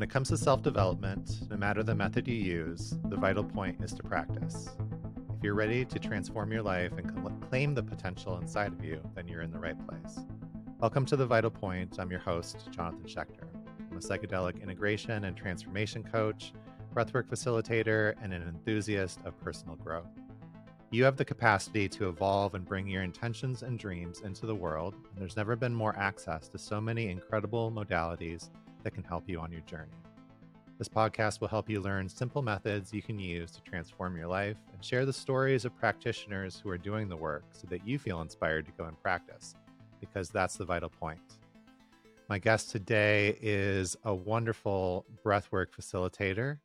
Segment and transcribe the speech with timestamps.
[0.00, 3.84] When it comes to self development, no matter the method you use, the vital point
[3.84, 4.70] is to practice.
[5.36, 9.28] If you're ready to transform your life and claim the potential inside of you, then
[9.28, 10.20] you're in the right place.
[10.78, 11.96] Welcome to The Vital Point.
[11.98, 13.44] I'm your host, Jonathan Schechter.
[13.90, 16.54] I'm a psychedelic integration and transformation coach,
[16.94, 20.18] breathwork facilitator, and an enthusiast of personal growth.
[20.90, 24.94] You have the capacity to evolve and bring your intentions and dreams into the world,
[24.94, 28.48] and there's never been more access to so many incredible modalities
[28.82, 29.90] that can help you on your journey.
[30.78, 34.56] This podcast will help you learn simple methods you can use to transform your life
[34.72, 38.22] and share the stories of practitioners who are doing the work so that you feel
[38.22, 39.54] inspired to go and practice,
[40.00, 41.20] because that's the vital point.
[42.30, 46.60] My guest today is a wonderful breathwork facilitator,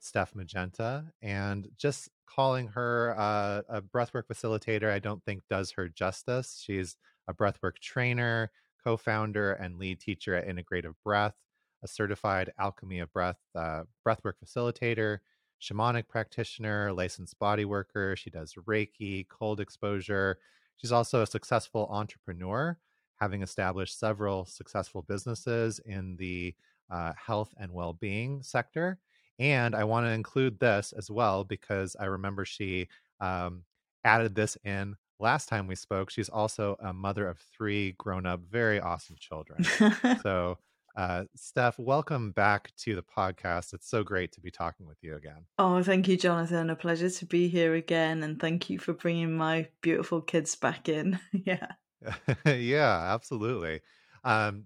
[0.00, 5.88] Steph Magenta, and just calling her uh, a breathwork facilitator, I don't think does her
[5.88, 6.60] justice.
[6.64, 6.96] She's
[7.28, 8.50] a breathwork trainer,
[8.82, 11.36] co founder, and lead teacher at Integrative Breath
[11.82, 15.18] a certified alchemy of breath uh, breathwork facilitator,
[15.60, 18.16] shamanic practitioner, licensed body worker.
[18.16, 20.38] She does Reiki, cold exposure.
[20.76, 22.78] She's also a successful entrepreneur,
[23.16, 26.54] having established several successful businesses in the
[26.90, 28.98] uh, health and well being sector.
[29.38, 32.88] And I want to include this as well because I remember she
[33.20, 33.64] um,
[34.04, 36.10] added this in last time we spoke.
[36.10, 39.64] She's also a mother of three grown up, very awesome children.
[40.22, 40.58] so
[40.96, 43.72] uh, Steph, welcome back to the podcast.
[43.72, 45.46] It's so great to be talking with you again.
[45.58, 46.70] Oh, thank you, Jonathan.
[46.70, 48.22] A pleasure to be here again.
[48.22, 51.18] And thank you for bringing my beautiful kids back in.
[51.32, 51.72] yeah.
[52.46, 53.80] yeah, absolutely.
[54.24, 54.64] Um,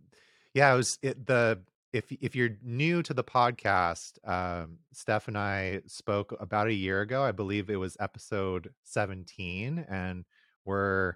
[0.55, 1.61] yeah, it was it, the
[1.93, 7.01] if if you're new to the podcast, um, Steph and I spoke about a year
[7.01, 7.23] ago.
[7.23, 10.25] I believe it was episode 17, and
[10.65, 11.15] we're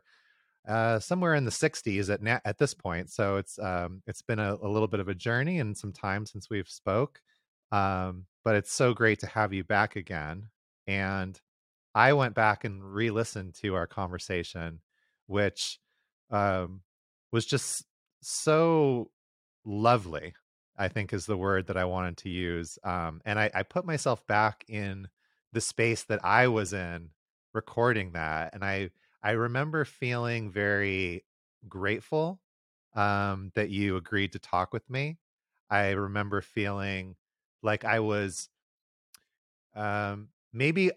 [0.69, 3.11] uh, somewhere in the 60s at na- at this point.
[3.11, 6.27] So it's um, it's been a, a, little bit of a journey and some time
[6.27, 7.21] since we've spoke.
[7.73, 10.49] Um, but it's so great to have you back again.
[10.87, 11.41] And
[11.95, 14.81] I went back and re-listened to our conversation,
[15.27, 15.79] which
[16.31, 16.83] um,
[17.33, 17.85] was just
[18.21, 19.11] so
[19.65, 20.35] lovely.
[20.81, 22.79] I think is the word that I wanted to use.
[22.85, 25.09] Um, and I, I put myself back in
[25.53, 27.09] the space that I was in
[27.53, 28.91] recording that, and I
[29.23, 31.25] I remember feeling very
[31.69, 32.41] grateful
[32.95, 35.19] um, that you agreed to talk with me.
[35.71, 37.17] I remember feeling
[37.63, 38.49] like I was
[39.75, 40.91] um, maybe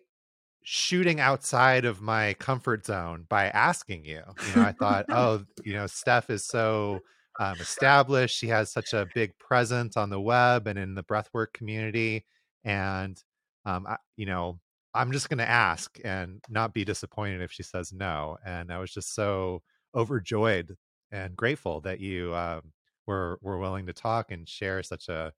[0.63, 4.21] shooting outside of my comfort zone by asking you.
[4.45, 7.01] You know, I thought, oh, you know, Steph is so
[7.39, 8.37] um, established.
[8.37, 12.25] She has such a big presence on the web and in the breathwork community.
[12.63, 13.21] And,
[13.65, 14.59] um, I, you know,
[14.93, 18.37] I'm just going to ask and not be disappointed if she says no.
[18.45, 19.63] And I was just so
[19.95, 20.75] overjoyed
[21.11, 22.73] and grateful that you um,
[23.07, 25.33] were were willing to talk and share such a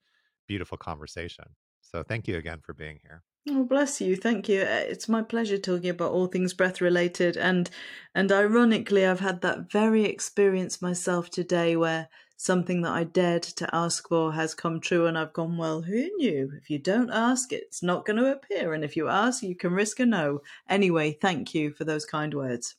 [0.48, 1.46] beautiful conversation.
[1.82, 3.24] So thank you again for being here.
[3.50, 4.16] Oh, bless you.
[4.16, 4.62] Thank you.
[4.62, 7.36] Uh, it's my pleasure talking about all things breath related.
[7.38, 7.70] And
[8.16, 13.74] and ironically, I've had that very experience myself today where something that I dared to
[13.74, 15.06] ask for has come true.
[15.06, 16.52] And I've gone, well, who knew?
[16.58, 18.74] If you don't ask, it's not going to appear.
[18.74, 20.42] And if you ask, you can risk a no.
[20.68, 22.76] Anyway, thank you for those kind words.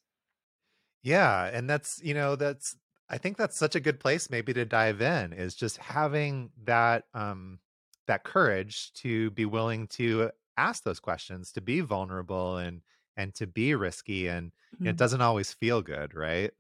[1.03, 1.45] Yeah.
[1.53, 2.77] And that's, you know, that's,
[3.09, 7.05] I think that's such a good place maybe to dive in is just having that,
[7.15, 7.59] um,
[8.07, 12.81] that courage to be willing to ask those questions, to be vulnerable and,
[13.17, 14.29] and to be risky.
[14.29, 14.89] And mm.
[14.89, 16.51] it doesn't always feel good, right?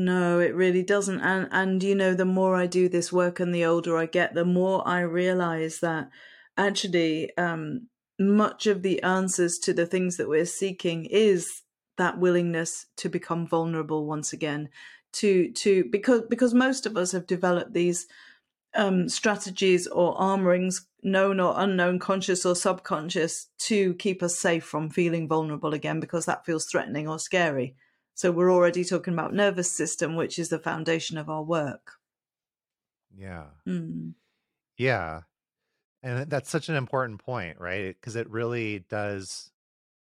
[0.00, 1.20] No, it really doesn't.
[1.20, 4.34] And and you know, the more I do this work and the older I get,
[4.34, 6.10] the more I realize that
[6.56, 7.88] actually um
[8.18, 11.62] much of the answers to the things that we're seeking is
[11.96, 14.68] that willingness to become vulnerable once again
[15.12, 18.06] to to because because most of us have developed these
[18.74, 24.90] um strategies or armorings known or unknown conscious or subconscious to keep us safe from
[24.90, 27.76] feeling vulnerable again because that feels threatening or scary
[28.18, 31.92] so we're already talking about nervous system, which is the foundation of our work.
[33.16, 33.44] Yeah.
[33.64, 34.14] Mm.
[34.76, 35.20] Yeah.
[36.02, 37.94] And that's such an important point, right?
[37.94, 39.52] Because it really does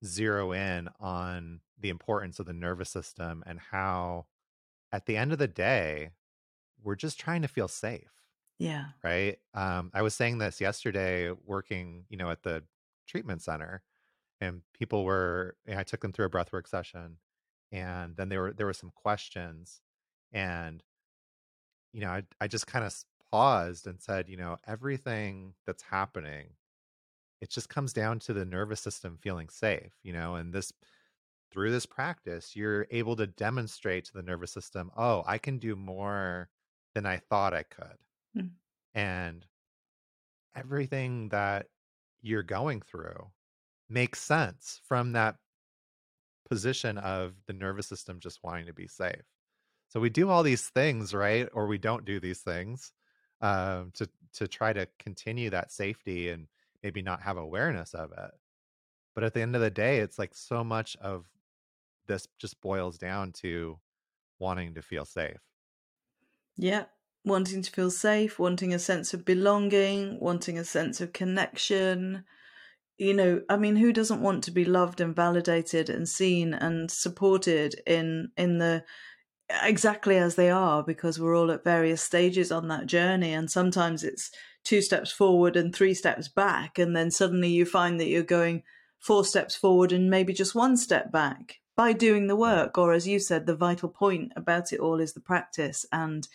[0.05, 4.27] zero in on the importance of the nervous system and how,
[4.93, 6.11] at the end of the day,
[6.83, 8.13] we're just trying to feel safe.
[8.59, 8.89] Yeah.
[9.03, 9.39] Right.
[9.55, 12.65] Um, I was saying this yesterday working, you know, at the
[13.09, 13.83] treatment center,
[14.43, 17.17] and people were, I took them through a breathwork session
[17.75, 19.81] and then there were there were some questions
[20.33, 20.83] and
[21.93, 22.95] you know i, I just kind of
[23.31, 26.47] paused and said you know everything that's happening
[27.41, 30.73] it just comes down to the nervous system feeling safe you know and this
[31.51, 35.75] through this practice you're able to demonstrate to the nervous system oh i can do
[35.75, 36.49] more
[36.95, 37.99] than i thought i could
[38.39, 38.51] mm.
[38.95, 39.47] and
[40.55, 41.67] everything that
[42.23, 43.27] you're going through
[43.91, 45.37] makes sense from that
[46.49, 49.23] position of the nervous system just wanting to be safe.
[49.89, 51.49] So we do all these things, right?
[51.53, 52.93] Or we don't do these things
[53.41, 56.49] um, to to try to continue that safety and
[56.83, 58.33] maybe not have awareness of it.
[59.15, 61.27] But at the end of the day, it's like so much of
[62.07, 63.81] this just boils down to
[64.39, 65.41] wanting to feel safe.
[66.57, 66.87] Yeah,
[67.25, 72.25] wanting to feel safe, wanting a sense of belonging, wanting a sense of connection.
[72.97, 76.91] You know, I mean, who doesn't want to be loved and validated and seen and
[76.91, 78.85] supported in in the
[79.63, 84.03] exactly as they are because we're all at various stages on that journey and sometimes
[84.03, 84.31] it's
[84.65, 88.63] two steps forward and three steps back and then suddenly you find that you're going
[88.99, 93.07] four steps forward and maybe just one step back by doing the work or as
[93.07, 96.27] you said the vital point about it all is the practice and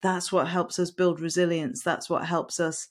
[0.00, 2.88] that's what helps us build resilience that's what helps us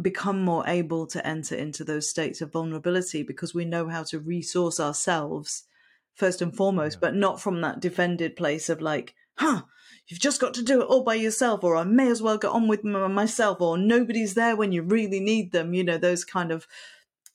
[0.00, 4.18] become more able to enter into those states of vulnerability because we know how to
[4.18, 5.64] resource ourselves
[6.14, 7.00] first and foremost, yeah.
[7.00, 9.62] but not from that defended place of like, huh,
[10.06, 12.50] you've just got to do it all by yourself, or I may as well get
[12.50, 15.72] on with myself, or nobody's there when you really need them.
[15.72, 16.66] You know, those kind of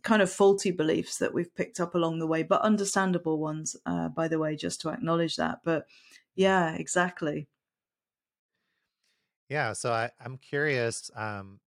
[0.04, 4.08] kind of faulty beliefs that we've picked up along the way, but understandable ones, uh,
[4.10, 5.60] by the way, just to acknowledge that.
[5.64, 5.88] But
[6.36, 7.48] yeah, exactly.
[9.50, 11.10] Yeah, so I, I'm curious.
[11.16, 11.60] Um,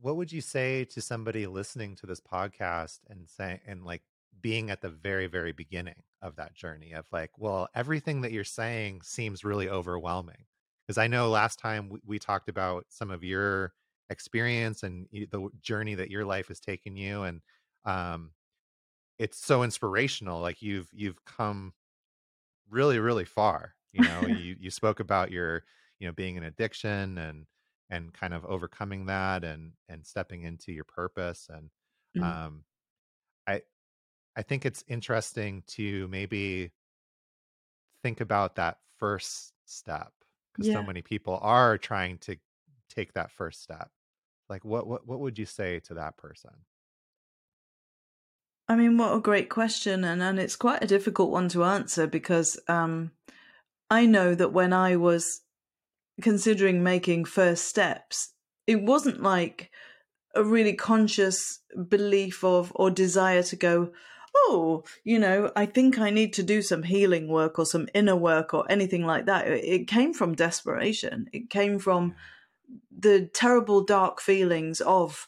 [0.00, 4.02] what would you say to somebody listening to this podcast and saying and like
[4.40, 8.44] being at the very very beginning of that journey of like well everything that you're
[8.44, 10.44] saying seems really overwhelming.
[10.86, 13.72] Because i know last time we, we, talked about some of your
[14.10, 17.42] experience and the journey that your life has taken you and
[17.84, 18.30] um
[19.18, 21.74] it's so inspirational like you've you've come
[22.70, 24.20] really really far you know?
[24.28, 25.64] You you spoke about your
[25.98, 27.46] you know being an addiction and
[27.90, 31.70] and kind of overcoming that and and stepping into your purpose and
[32.16, 32.22] mm-hmm.
[32.22, 32.64] um
[33.46, 33.60] i
[34.38, 36.70] I think it's interesting to maybe
[38.04, 40.12] think about that first step
[40.52, 40.74] because yeah.
[40.74, 42.36] so many people are trying to
[42.88, 43.90] take that first step.
[44.48, 46.52] Like what what what would you say to that person?
[48.68, 52.06] I mean, what a great question and and it's quite a difficult one to answer
[52.06, 53.10] because um
[53.90, 55.40] I know that when I was
[56.20, 58.32] considering making first steps,
[58.66, 59.70] it wasn't like
[60.34, 63.92] a really conscious belief of or desire to go,
[64.36, 68.16] oh, you know, I think I need to do some healing work or some inner
[68.16, 69.48] work or anything like that.
[69.48, 71.28] It came from desperation.
[71.32, 72.14] It came from
[72.96, 75.26] the terrible, dark feelings of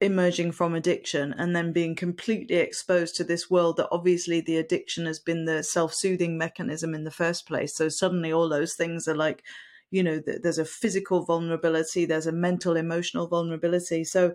[0.00, 5.06] emerging from addiction and then being completely exposed to this world that obviously the addiction
[5.06, 7.74] has been the self soothing mechanism in the first place.
[7.74, 9.42] So suddenly all those things are like,
[9.90, 14.04] you know, there's a physical vulnerability, there's a mental, emotional vulnerability.
[14.04, 14.34] So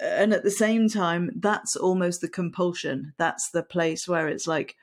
[0.00, 3.14] and at the same time that's almost the compulsion.
[3.16, 4.76] That's the place where it's like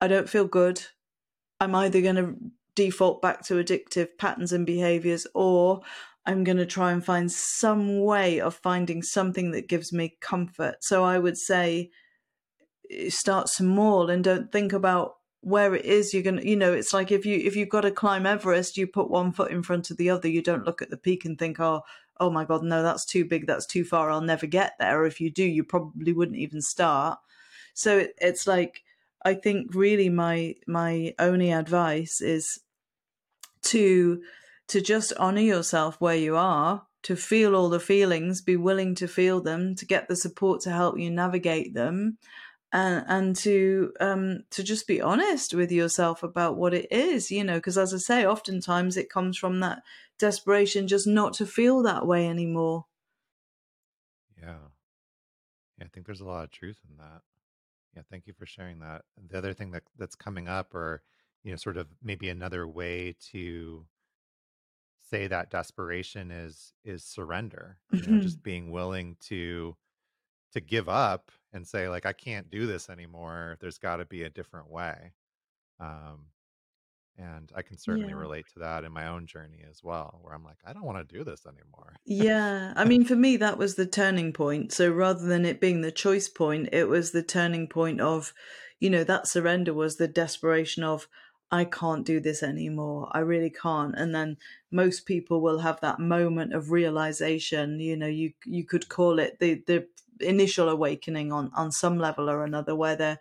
[0.00, 0.82] i don't feel good.
[1.60, 2.36] I'm either going to
[2.74, 5.80] default back to addictive patterns and behaviors or
[6.26, 10.76] i'm going to try and find some way of finding something that gives me comfort.
[10.80, 11.90] So i would say
[12.90, 15.14] eh, start small and don't think about
[15.44, 17.82] where it is you're going to you know it's like if you if you've got
[17.82, 20.80] to climb everest you put one foot in front of the other you don't look
[20.80, 21.82] at the peak and think oh
[22.20, 25.00] oh my God, no, that's too big, that's too far, I'll never get there.
[25.00, 27.18] Or if you do, you probably wouldn't even start.
[27.74, 28.82] So it, it's like,
[29.24, 32.60] I think really my my only advice is
[33.62, 34.22] to
[34.68, 39.08] to just honor yourself where you are, to feel all the feelings, be willing to
[39.08, 42.18] feel them, to get the support to help you navigate them,
[42.74, 47.44] and and to um to just be honest with yourself about what it is, you
[47.44, 49.82] know, because as I say, oftentimes it comes from that
[50.18, 52.86] desperation just not to feel that way anymore.
[54.36, 54.56] Yeah.
[55.78, 57.22] Yeah, I think there's a lot of truth in that.
[57.96, 59.02] Yeah, thank you for sharing that.
[59.30, 61.02] The other thing that that's coming up or
[61.44, 63.86] you know sort of maybe another way to
[65.08, 67.78] say that desperation is is surrender.
[67.92, 69.76] You know, just being willing to
[70.54, 73.58] to give up and say like I can't do this anymore.
[73.60, 75.14] There's got to be a different way.
[75.80, 76.28] Um
[77.16, 78.14] and I can certainly Yeah.
[78.14, 81.08] relate to that in my own journey as well, where I'm like, I don't want
[81.08, 82.00] to do this anymore.
[82.04, 82.72] Yeah.
[82.76, 84.72] I mean, for me, that was the turning point.
[84.72, 88.34] So rather than it being the choice point, it was the turning point of,
[88.78, 91.08] you know, that surrender was the desperation of,
[91.50, 93.08] I can't do this anymore.
[93.12, 93.94] I really can't.
[93.96, 94.38] And then
[94.70, 97.78] most people will have that moment of realization.
[97.80, 99.86] You know, you you could call it the the
[100.20, 103.20] initial awakening on on some level or another, where they're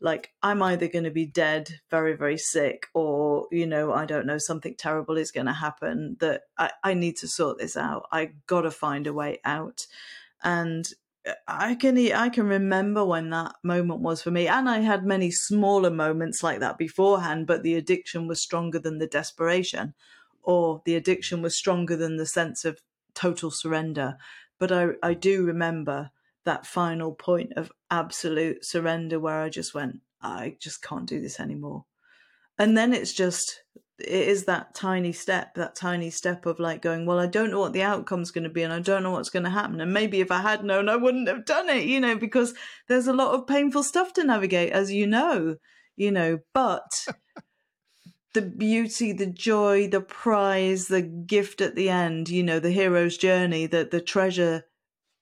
[0.00, 4.26] like I'm either going to be dead, very, very sick, or, you know, I don't
[4.26, 8.06] know, something terrible is going to happen that I, I need to sort this out.
[8.10, 9.86] I got to find a way out.
[10.42, 10.86] And
[11.26, 15.04] uh, I can I can remember when that moment was for me, and I had
[15.04, 17.46] many smaller moments like that beforehand.
[17.46, 19.94] But the addiction was stronger than the desperation,
[20.42, 22.80] or the addiction was stronger than the sense of
[23.14, 24.16] total surrender.
[24.58, 26.10] But I I do remember
[26.44, 31.40] that final point of absolute surrender where I just went, I just can't do this
[31.40, 31.84] anymore.
[32.58, 33.62] And then it's just,
[33.98, 37.60] it is that tiny step, that tiny step of like going, well, I don't know
[37.60, 39.80] what the outcome's going to be and I don't know what's going to happen.
[39.80, 42.54] And maybe if I had known, I wouldn't have done it, you know, because
[42.88, 45.56] there's a lot of painful stuff to navigate, as you know,
[45.96, 47.06] you know, but.
[48.34, 53.16] the beauty, the joy, the prize, the gift at the end, you know, the hero's
[53.16, 54.64] journey, that the treasure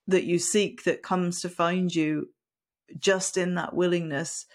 [0.08, 2.30] that you seek that comes to find you
[2.98, 4.46] just in that willingness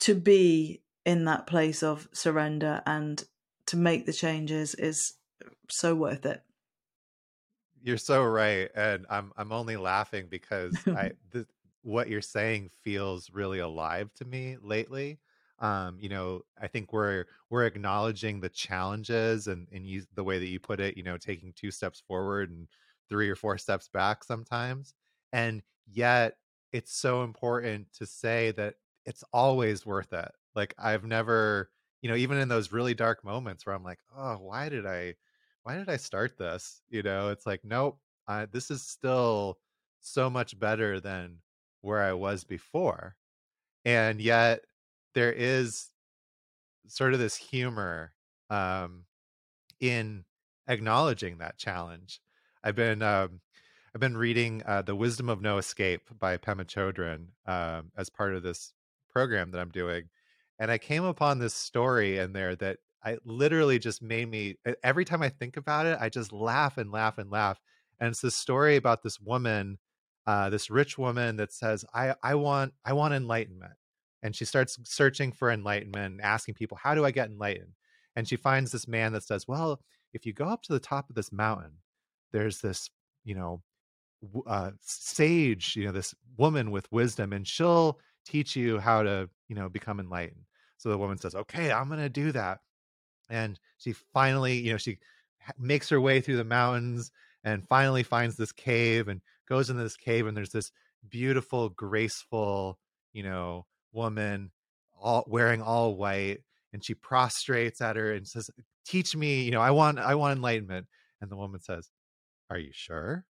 [0.00, 3.24] to be in that place of surrender and
[3.66, 5.14] to make the changes is
[5.68, 6.42] so worth it.
[7.82, 11.12] You're so right and i'm i'm only laughing because i
[11.82, 15.20] what you're saying feels really alive to me lately.
[15.60, 20.38] Um you know i think we're we're acknowledging the challenges and and use the way
[20.38, 22.68] that you put it you know taking two steps forward and
[23.08, 24.94] three or four steps back sometimes.
[25.32, 26.36] And yet
[26.72, 28.74] it's so important to say that
[29.04, 30.30] it's always worth it.
[30.54, 31.70] Like I've never,
[32.02, 35.14] you know, even in those really dark moments where I'm like, oh, why did I,
[35.62, 36.82] why did I start this?
[36.88, 37.98] You know, it's like, nope,
[38.50, 39.58] this is still
[40.00, 41.38] so much better than
[41.80, 43.16] where I was before.
[43.84, 44.64] And yet
[45.14, 45.90] there is
[46.86, 48.12] sort of this humor
[48.50, 49.04] um,
[49.80, 50.24] in
[50.68, 52.20] acknowledging that challenge
[52.68, 53.40] I've been um,
[53.94, 58.34] I've been reading uh, "The Wisdom of No Escape" by Pema Chodron um, as part
[58.34, 58.74] of this
[59.08, 60.10] program that I'm doing,
[60.58, 64.56] and I came upon this story in there that I literally just made me.
[64.82, 67.58] Every time I think about it, I just laugh and laugh and laugh.
[67.98, 69.78] And it's this story about this woman,
[70.26, 73.78] uh, this rich woman that says, "I I want I want enlightenment,"
[74.22, 77.72] and she starts searching for enlightenment, asking people, "How do I get enlightened?"
[78.14, 79.80] And she finds this man that says, "Well,
[80.12, 81.78] if you go up to the top of this mountain."
[82.32, 82.90] There's this
[83.24, 83.62] you know
[84.46, 89.54] uh, sage you know this woman with wisdom and she'll teach you how to you
[89.54, 90.44] know become enlightened.
[90.76, 92.58] So the woman says okay i'm gonna do that.
[93.30, 94.98] And she finally you know she
[95.58, 97.10] makes her way through the mountains
[97.44, 100.72] and finally finds this cave and goes into this cave and there's this
[101.08, 102.78] beautiful graceful
[103.12, 104.50] you know woman
[105.00, 106.38] all wearing all white
[106.72, 108.50] and she prostrates at her and says
[108.84, 110.86] teach me you know i want i want enlightenment.
[111.20, 111.90] And the woman says
[112.50, 113.24] are you sure?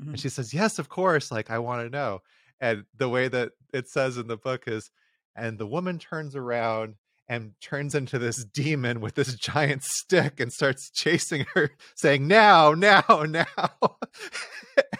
[0.00, 0.12] Mm-hmm.
[0.12, 1.30] And she says, yes, of course.
[1.30, 2.20] Like, I want to know.
[2.60, 4.90] And the way that it says in the book is,
[5.34, 6.94] and the woman turns around
[7.28, 12.72] and turns into this demon with this giant stick and starts chasing her, saying, Now,
[12.72, 13.46] now, now.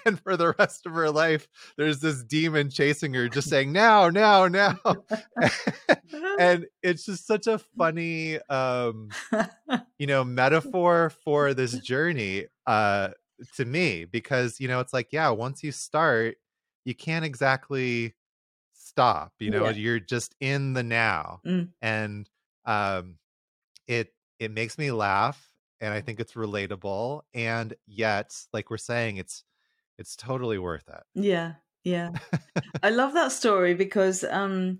[0.04, 1.46] and for the rest of her life,
[1.76, 4.78] there's this demon chasing her, just saying, Now, now, now.
[6.38, 9.10] and it's just such a funny, um,
[9.98, 12.46] you know, metaphor for this journey.
[12.66, 13.10] Uh,
[13.56, 16.36] to me because you know it's like yeah once you start
[16.84, 18.14] you can't exactly
[18.72, 19.70] stop you know yeah.
[19.70, 21.68] you're just in the now mm.
[21.82, 22.30] and
[22.64, 23.16] um
[23.86, 25.50] it it makes me laugh
[25.80, 29.44] and i think it's relatable and yet like we're saying it's
[29.98, 32.10] it's totally worth it yeah yeah
[32.82, 34.78] i love that story because um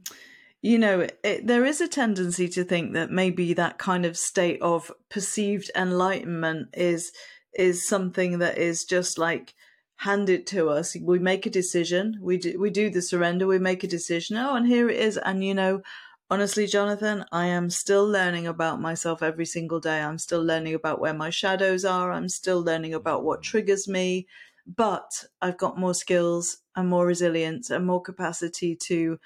[0.63, 4.61] you know it, there is a tendency to think that maybe that kind of state
[4.63, 7.13] of perceived enlightenment is
[7.59, 9.55] is something that is just like
[9.97, 10.97] handed to us.
[11.01, 12.19] We make a decision.
[12.21, 13.47] We do, we do the surrender.
[13.47, 14.37] We make a decision.
[14.37, 15.17] Oh, and here it is.
[15.17, 15.83] And you know,
[16.31, 20.01] honestly, Jonathan, I am still learning about myself every single day.
[20.03, 22.13] I'm still learning about where my shadows are.
[22.13, 24.27] I'm still learning about what triggers me.
[24.67, 29.19] But I've got more skills and more resilience and more capacity to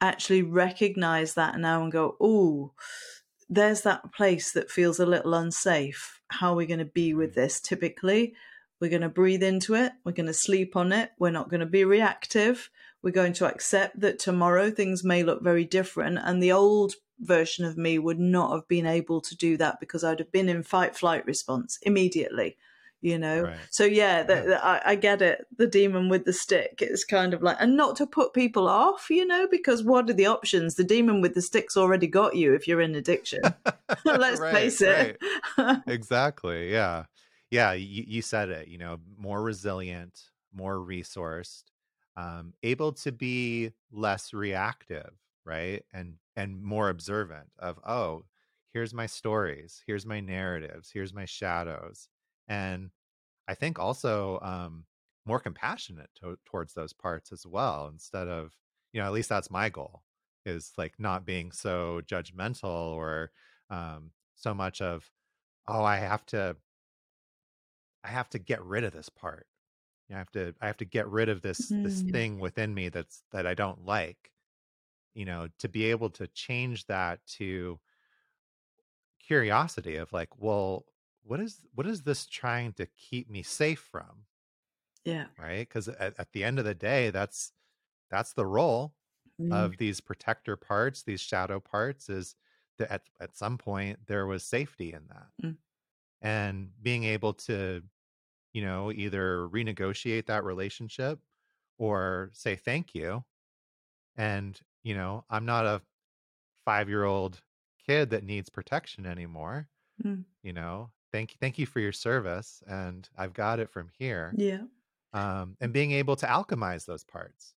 [0.00, 2.72] actually recognize that now and go, oh,
[3.54, 6.20] there's that place that feels a little unsafe.
[6.28, 7.34] How are we going to be with mm.
[7.34, 7.60] this?
[7.60, 8.34] Typically,
[8.80, 11.60] we're going to breathe into it, we're going to sleep on it, we're not going
[11.60, 12.70] to be reactive.
[13.02, 17.64] We're going to accept that tomorrow things may look very different, and the old version
[17.64, 20.62] of me would not have been able to do that because I'd have been in
[20.62, 22.56] fight flight response immediately
[23.02, 23.42] you know?
[23.42, 23.56] Right.
[23.70, 25.46] so yeah, the, the, I, I, get it.
[25.56, 29.10] The demon with the stick it's kind of like and not to put people off
[29.10, 30.76] you know because what are the options?
[30.76, 33.42] The demon with the stick's already got you if you're in addiction.
[34.04, 35.18] Let's right, face it.
[35.86, 37.04] exactly yeah.
[37.50, 41.64] Yeah you, you said it you know more resilient more resourced
[42.16, 45.12] um, able to be less reactive
[45.44, 45.84] right?
[45.92, 48.24] And and more observant of, oh,
[48.72, 52.08] here's my stories, here's my narratives, here's my shadows.
[52.48, 52.90] And
[53.48, 54.86] I think also um,
[55.26, 58.56] more compassionate to, towards those parts as well, instead of,
[58.92, 60.04] you know, at least that's my goal
[60.46, 63.32] is like not being so judgmental or
[63.70, 65.10] um, so much of,
[65.68, 66.56] oh, I have to,
[68.04, 69.46] I have to get rid of this part.
[70.10, 72.12] I have to, I have to get rid of this this Mm.
[72.12, 74.32] thing within me that's that I don't like.
[75.14, 77.80] You know, to be able to change that to
[79.18, 80.86] curiosity of like, well,
[81.24, 84.26] what is what is this trying to keep me safe from?
[85.04, 85.26] Yeah.
[85.38, 85.68] Right?
[85.68, 87.52] Because at, at the end of the day, that's
[88.10, 88.94] that's the role
[89.40, 89.52] Mm.
[89.52, 92.36] of these protector parts, these shadow parts, is
[92.78, 95.28] that at, at some point there was safety in that.
[95.42, 95.56] Mm.
[96.20, 97.82] And being able to,
[98.52, 101.18] you know, either renegotiate that relationship
[101.78, 103.24] or say thank you.
[104.16, 105.80] And, you know, I'm not a
[106.64, 107.40] five year old
[107.86, 109.68] kid that needs protection anymore.
[110.04, 110.24] Mm.
[110.42, 112.62] You know, thank you, thank you for your service.
[112.66, 114.34] And I've got it from here.
[114.36, 114.62] Yeah.
[115.12, 117.54] Um, and being able to alchemize those parts.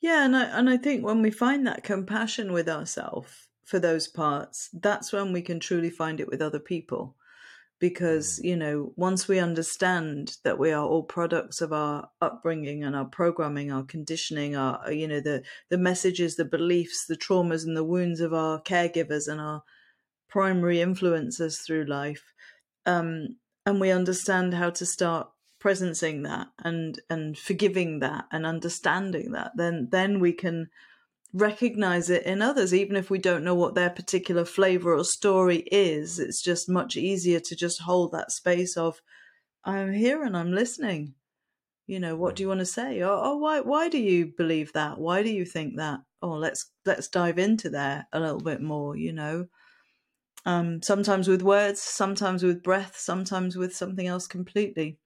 [0.00, 4.08] Yeah, and I and I think when we find that compassion with ourselves for those
[4.08, 7.16] parts, that's when we can truly find it with other people.
[7.78, 8.44] Because, Mm.
[8.44, 13.06] you know, once we understand that we are all products of our upbringing and our
[13.06, 17.84] programming, our conditioning, our you know, the the messages, the beliefs, the traumas and the
[17.84, 19.62] wounds of our caregivers and our
[20.28, 22.32] primary influences through life,
[22.86, 25.28] um, and we understand how to start
[25.62, 30.68] presencing that and and forgiving that and understanding that then then we can
[31.32, 35.58] recognize it in others even if we don't know what their particular flavor or story
[35.70, 36.18] is.
[36.18, 39.00] It's just much easier to just hold that space of
[39.64, 41.14] i'm here and i'm listening.
[41.86, 43.02] You know what do you want to say?
[43.02, 44.98] Oh, oh why why do you believe that?
[44.98, 46.00] Why do you think that?
[46.22, 49.46] Oh let's let's dive into there a little bit more you know
[50.46, 54.98] um sometimes with words sometimes with breath sometimes with something else completely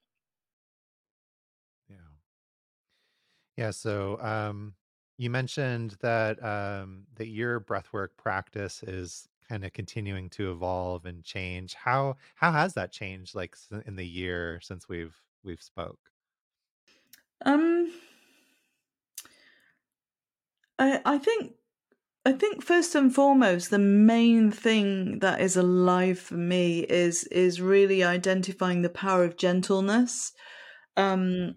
[1.89, 1.97] Yeah.
[3.57, 3.71] Yeah.
[3.71, 4.75] So um,
[5.17, 11.25] you mentioned that um, that your breathwork practice is kind of continuing to evolve and
[11.25, 11.75] change.
[11.75, 16.11] How how has that changed, like s- in the year since we've we've spoke?
[17.45, 17.93] Um,
[20.79, 21.57] I I think
[22.27, 27.61] I think first and foremost, the main thing that is alive for me is is
[27.61, 30.33] really identifying the power of gentleness.
[30.97, 31.57] Um,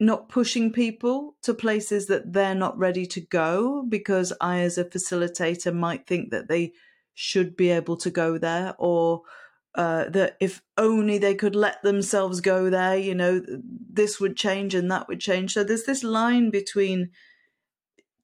[0.00, 4.84] not pushing people to places that they're not ready to go because I, as a
[4.84, 6.72] facilitator, might think that they
[7.14, 9.22] should be able to go there or
[9.76, 13.40] uh, that if only they could let themselves go there, you know,
[13.90, 15.54] this would change and that would change.
[15.54, 17.10] So there's this line between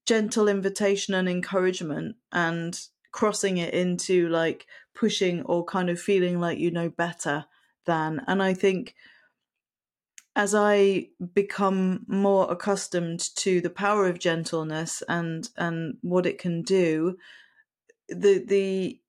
[0.05, 2.79] gentle invitation and encouragement and
[3.11, 7.45] crossing it into like pushing or kind of feeling like you know better
[7.85, 8.21] than.
[8.27, 8.95] And I think
[10.35, 16.61] as I become more accustomed to the power of gentleness and and what it can
[16.61, 17.17] do,
[18.07, 18.99] the the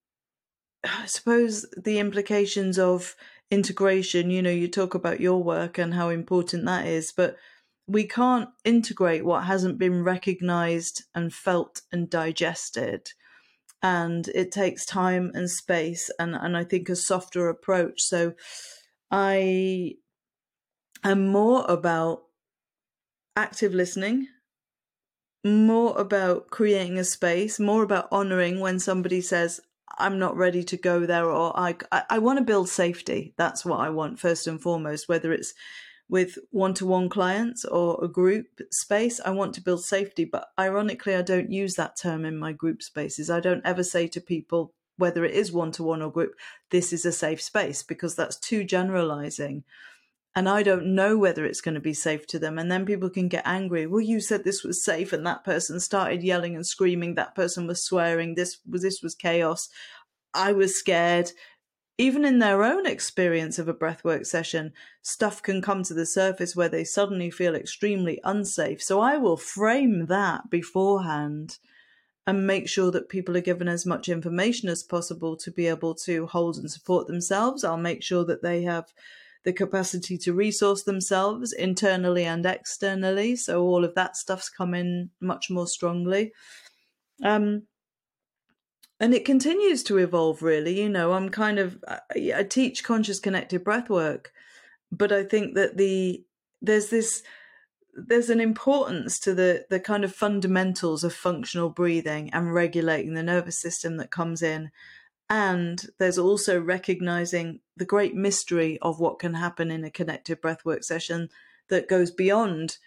[0.85, 3.15] I suppose the implications of
[3.51, 7.37] integration, you know, you talk about your work and how important that is, but
[7.87, 13.11] we can't integrate what hasn't been recognized and felt and digested.
[13.83, 18.01] And it takes time and space and, and I think a softer approach.
[18.03, 18.35] So
[19.11, 19.95] I
[21.03, 22.23] am more about
[23.37, 24.29] active listening,
[25.45, 29.61] more about creating a space, more about honoring when somebody says,
[29.99, 33.35] I'm not ready to go there, or I, I, I want to build safety.
[33.37, 35.53] That's what I want first and foremost, whether it's
[36.13, 39.19] with one to one clients or a group space.
[39.25, 40.27] I want to build safety.
[40.27, 43.31] But ironically, I don't use that term in my group spaces.
[43.31, 46.35] I don't ever say to people, whether it is one to one or group,
[46.71, 49.65] this is a safe space, because that's too generalizing
[50.35, 52.59] and I don't know whether it's going to be safe to them.
[52.59, 53.87] And then people can get angry.
[53.87, 57.15] Well, you said this was safe, and that person started yelling and screaming.
[57.15, 58.35] That person was swearing.
[58.35, 59.69] This was this was chaos.
[60.35, 61.33] I was scared.
[61.99, 66.57] Even in their own experience of a breathwork session, stuff can come to the surface
[66.57, 68.83] where they suddenly feel extremely unsafe.
[68.83, 71.59] So I will frame that beforehand
[72.27, 75.95] and make sure that people are given as much information as possible to be able
[75.95, 77.65] to hold and support themselves.
[77.65, 78.93] I'll make sure that they have
[79.45, 83.35] the capacity to resource themselves internally and externally.
[83.37, 86.33] So all of that stuff's come in much more strongly.
[87.25, 87.65] Um,
[89.03, 90.81] and it continues to evolve, really.
[90.81, 94.33] You know, I'm kind of, I, I teach conscious connected breath work,
[94.93, 96.25] but I think that the,
[96.63, 97.25] there's this
[97.95, 103.23] there's an importance to the the kind of fundamentals of functional breathing and regulating the
[103.23, 104.71] nervous system that comes in
[105.29, 110.83] and there's also recognizing the great mystery of what can happen in a connected breathwork
[110.85, 111.29] session
[111.69, 112.79] that goes beyond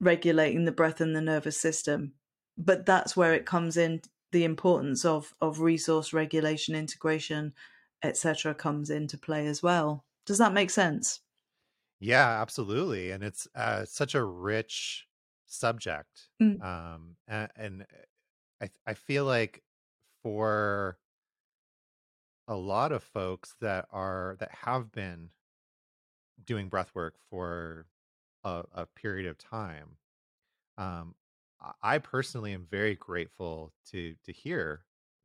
[0.00, 2.12] regulating the breath and the nervous system
[2.56, 4.00] but that's where it comes in
[4.36, 7.52] the importance of of resource regulation integration
[8.02, 11.20] etc comes into play as well does that make sense
[12.00, 13.10] yeah, absolutely.
[13.10, 15.06] And it's uh, such a rich
[15.46, 16.28] subject.
[16.42, 16.62] Mm.
[16.62, 17.86] Um, and, and
[18.60, 19.62] I, I feel like
[20.22, 20.98] for
[22.48, 25.30] a lot of folks that are that have been
[26.44, 27.86] doing breath work for
[28.44, 29.96] a, a period of time
[30.78, 31.14] um,
[31.82, 34.80] i personally am very grateful to to hear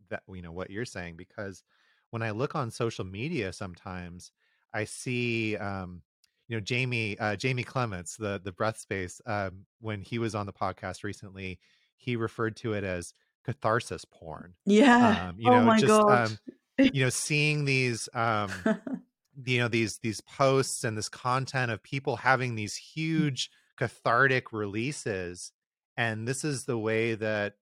[0.10, 1.63] that you know what you're saying because
[2.10, 4.32] when i look on social media sometimes
[4.73, 6.01] i see um,
[6.51, 10.45] you know Jamie uh, Jamie Clements, the the breath space, um, when he was on
[10.45, 11.60] the podcast recently,
[11.95, 13.13] he referred to it as
[13.45, 14.54] catharsis porn.
[14.65, 15.30] Yeah.
[15.30, 16.27] Um, you oh know, my just god.
[16.27, 16.38] um,
[16.93, 18.51] you know, seeing these um,
[19.45, 25.54] you know these these posts and this content of people having these huge cathartic releases,
[26.01, 27.53] and this is the way that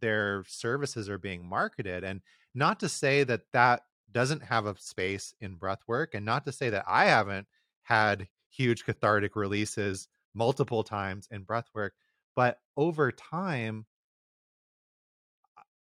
[0.00, 2.04] their services are being marketed.
[2.04, 2.20] And
[2.54, 6.52] not to say that that doesn't have a space in breath work, and not to
[6.52, 7.48] say that I haven't
[7.82, 11.90] had huge cathartic releases multiple times in breathwork.
[12.36, 13.86] But over time,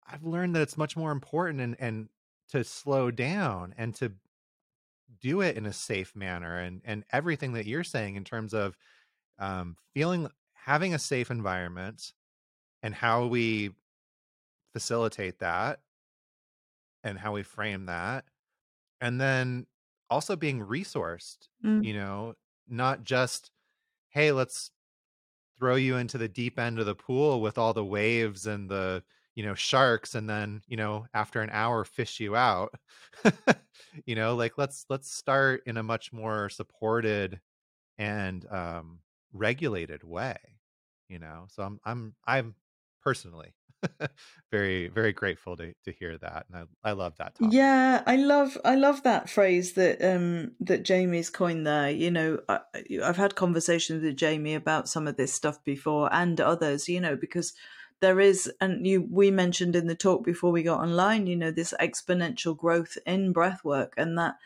[0.06, 2.08] I've learned that it's much more important and, and
[2.50, 4.12] to slow down and to
[5.22, 8.76] do it in a safe manner and, and everything that you're saying in terms of
[9.38, 10.28] um, feeling
[10.66, 12.14] having a safe environment
[12.82, 13.74] and how we
[14.72, 15.80] facilitate that
[17.04, 18.24] and how we frame that
[19.00, 19.66] and then
[20.10, 21.82] also being resourced, Mm.
[21.82, 22.34] you know,
[22.68, 23.52] not just,
[24.10, 24.72] hey, let's
[25.58, 29.04] throw you into the deep end of the pool with all the waves and the,
[29.34, 32.74] you know, sharks and then, you know, after an hour fish you out.
[34.06, 37.40] you know, like let's let's start in a much more supported
[37.98, 39.00] and um
[39.32, 40.55] regulated way,
[41.08, 41.46] you know.
[41.48, 42.54] So I'm I'm I'm
[43.02, 43.54] personally
[44.50, 47.54] very very grateful to to hear that and i, I love that topic.
[47.54, 51.90] Yeah, I love I love that phrase that um that Jamie's coined there.
[51.90, 52.60] You know, I,
[53.04, 56.88] I've had conversations with Jamie about some of this stuff before and others.
[56.88, 57.52] You know, because
[58.00, 61.26] there is, and you we mentioned in the talk before we got online.
[61.26, 64.36] You know, this exponential growth in breath work and that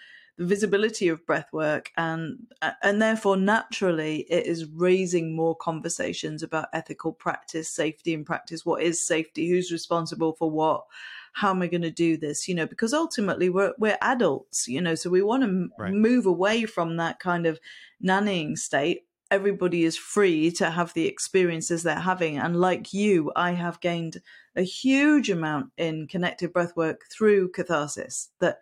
[0.40, 6.42] the visibility of breath work and uh, and therefore naturally it is raising more conversations
[6.42, 10.86] about ethical practice safety in practice what is safety who's responsible for what
[11.34, 14.80] how am i going to do this you know because ultimately we're we're adults you
[14.80, 15.92] know so we want to right.
[15.92, 17.60] move away from that kind of
[18.02, 23.50] nannying state everybody is free to have the experiences they're having and like you i
[23.50, 24.22] have gained
[24.56, 28.60] a huge amount in connected breathwork through catharsis that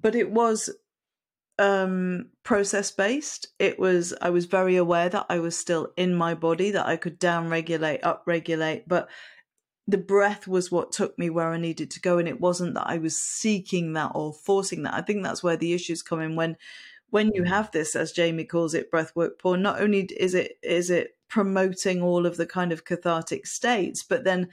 [0.00, 0.70] but it was
[1.62, 6.34] um process based it was i was very aware that i was still in my
[6.34, 9.08] body that i could down regulate up regulate but
[9.86, 12.88] the breath was what took me where i needed to go and it wasn't that
[12.88, 14.94] i was seeking that or forcing that.
[14.94, 16.34] I think that's where the issues come in.
[16.34, 16.56] When
[17.10, 20.58] when you have this as jamie calls it breath work porn not only is it
[20.64, 24.48] is it promoting all of the kind of cathartic states but then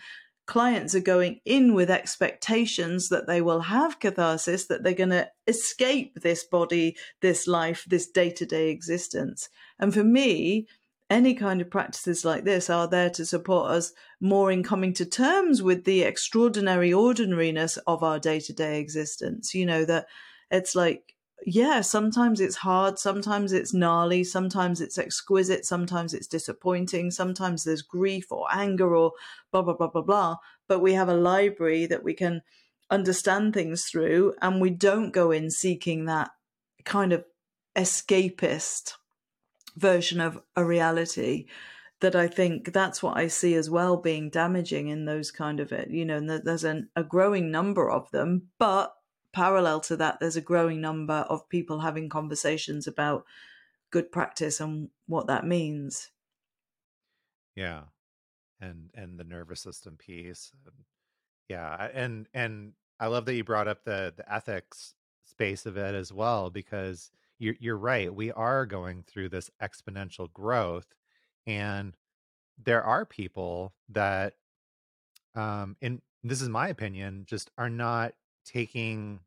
[0.50, 5.30] clients are going in with expectations that they will have catharsis, that they're going to
[5.46, 9.48] escape this body, this life, this day to day existence.
[9.78, 10.66] And for me,
[11.08, 15.06] any kind of practices like this are there to support us more in coming to
[15.06, 19.54] terms with the extraordinary ordinariness of our day to day existence.
[19.54, 20.08] You know, that
[20.50, 21.14] it's like
[21.46, 27.82] yeah, sometimes it's hard, sometimes it's gnarly, sometimes it's exquisite, sometimes it's disappointing, sometimes there's
[27.82, 29.14] grief or anger or
[29.52, 30.36] blah, blah, blah, blah, blah.
[30.68, 32.42] But we have a library that we can
[32.90, 36.30] understand things through, and we don't go in seeking that
[36.86, 37.24] kind of
[37.76, 38.94] escapist
[39.78, 41.46] version of a reality
[42.02, 45.72] that I think that's what I see as well being damaging in those kind of
[45.72, 48.94] it, you know, and there's an, a growing number of them, but
[49.34, 53.26] parallel to that, there's a growing number of people having conversations about
[53.92, 56.10] good practice and what that means.
[57.56, 57.84] Yeah,
[58.62, 60.52] and and the nervous system piece.
[61.50, 64.94] Yeah, and and I love that you brought up the the ethics
[65.26, 68.14] space of it as well because you're you're right.
[68.14, 70.88] We are going through this exponential growth,
[71.48, 71.96] and
[72.64, 74.36] there are people that,
[75.36, 78.14] um, in this is my opinion, just are not
[78.50, 79.22] taking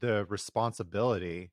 [0.00, 1.52] the responsibility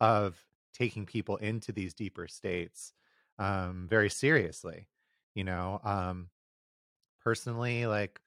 [0.00, 2.92] of taking people into these deeper states
[3.38, 4.88] um, very seriously.
[5.34, 6.30] You know, um,
[7.20, 8.20] personally, like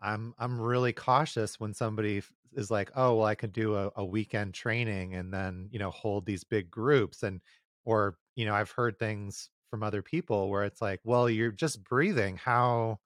[0.00, 2.22] I'm I'm really cautious when somebody
[2.54, 5.90] is like, oh, well, I could do a, a weekend training and then you know
[5.90, 7.40] hold these big groups and
[7.84, 11.84] or you know I've heard things from other people where it's like, well, you're just
[11.84, 12.36] breathing.
[12.36, 13.00] How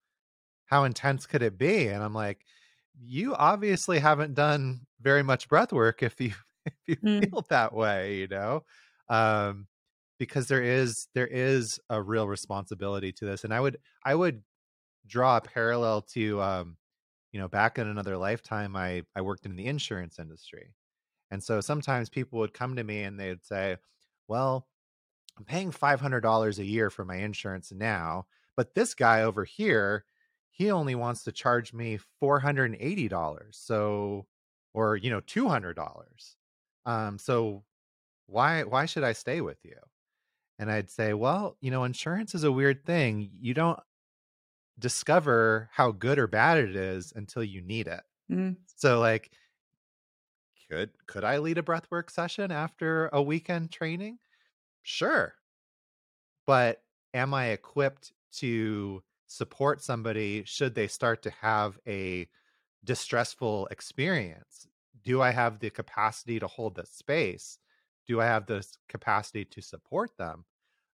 [0.67, 1.89] how intense could it be?
[1.89, 2.45] And I'm like,
[3.01, 6.33] you obviously haven't done very much breath work if you
[6.67, 7.31] if you mm.
[7.31, 8.65] feel that way, you know.
[9.09, 9.67] Um,
[10.19, 14.43] because there is there is a real responsibility to this and i would i would
[15.07, 16.77] draw a parallel to um
[17.33, 20.75] you know back in another lifetime i i worked in the insurance industry
[21.31, 23.77] and so sometimes people would come to me and they'd say
[24.29, 24.67] well
[25.39, 30.05] i'm paying $500 a year for my insurance now but this guy over here
[30.57, 34.27] he only wants to charge me $480 so
[34.75, 36.37] or you know $200
[36.87, 37.65] um so
[38.27, 39.79] why why should i stay with you
[40.59, 43.31] and I'd say, well, you know, insurance is a weird thing.
[43.41, 43.81] You don't
[44.79, 48.03] discover how good or bad it is until you need it.
[48.31, 48.57] Mm.
[48.67, 49.33] So like
[50.69, 54.19] could could I lead a breathwork session after a weekend training?
[54.83, 55.37] Sure.
[56.47, 62.29] But am I equipped to support somebody should they start to have a
[62.85, 64.67] distressful experience?
[65.05, 67.59] Do I have the capacity to hold the space?
[68.07, 70.45] do I have the capacity to support them?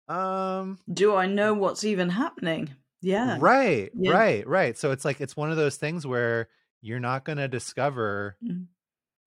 [0.09, 2.71] Um, do I know what's even happening?
[3.03, 3.39] Yeah.
[3.41, 4.13] Right, yeah.
[4.13, 4.79] right, right.
[4.79, 6.49] So it's like it's one of those things where
[6.81, 8.67] you're not going to discover mm.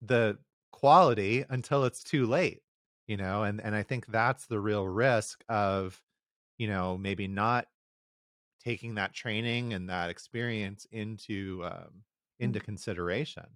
[0.02, 0.38] the
[0.72, 2.62] quality until it's too late,
[3.06, 6.00] you know, and and I think that's the real risk of,
[6.58, 7.66] you know, maybe not
[8.64, 12.02] taking that training and that experience into um,
[12.38, 12.64] into mm.
[12.64, 13.46] consideration.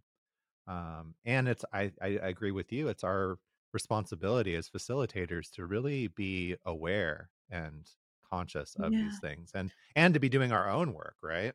[0.66, 2.88] Um, and it's I, I agree with you.
[2.88, 3.38] It's our
[3.73, 7.88] responsibility as facilitators to really be aware and
[8.31, 9.01] conscious of yeah.
[9.01, 11.55] these things and and to be doing our own work right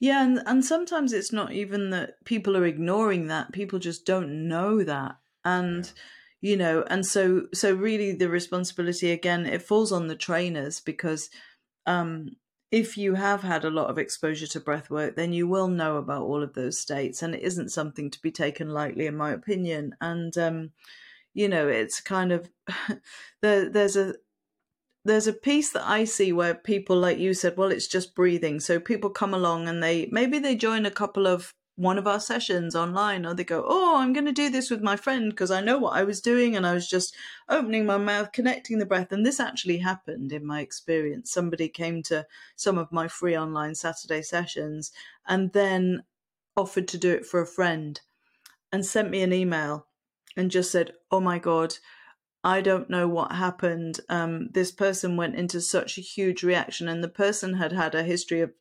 [0.00, 4.48] yeah and and sometimes it's not even that people are ignoring that people just don't
[4.48, 5.92] know that and
[6.40, 6.50] yeah.
[6.50, 11.30] you know and so so really the responsibility again it falls on the trainers because
[11.86, 12.30] um
[12.70, 15.96] if you have had a lot of exposure to breath work, then you will know
[15.96, 19.30] about all of those states, and it isn't something to be taken lightly, in my
[19.30, 19.94] opinion.
[20.00, 20.70] And um,
[21.34, 22.50] you know it's kind of
[23.42, 24.14] there, there's a
[25.04, 28.60] there's a piece that I see where people, like you said, well, it's just breathing.
[28.60, 32.18] So people come along and they maybe they join a couple of one of our
[32.18, 35.52] sessions online, or they go, Oh, I'm going to do this with my friend because
[35.52, 37.14] I know what I was doing and I was just
[37.48, 39.12] opening my mouth, connecting the breath.
[39.12, 41.30] And this actually happened in my experience.
[41.30, 44.90] Somebody came to some of my free online Saturday sessions
[45.24, 46.02] and then
[46.56, 48.00] offered to do it for a friend
[48.72, 49.86] and sent me an email
[50.36, 51.76] and just said, "Oh my god."
[52.44, 54.00] I don't know what happened.
[54.08, 58.04] Um, this person went into such a huge reaction, and the person had had a
[58.04, 58.52] history of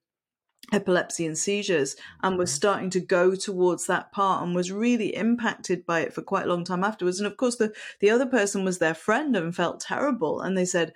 [0.71, 2.55] epilepsy and seizures and was mm-hmm.
[2.55, 6.49] starting to go towards that part and was really impacted by it for quite a
[6.49, 7.19] long time afterwards.
[7.19, 10.65] And of course the the other person was their friend and felt terrible and they
[10.65, 10.93] said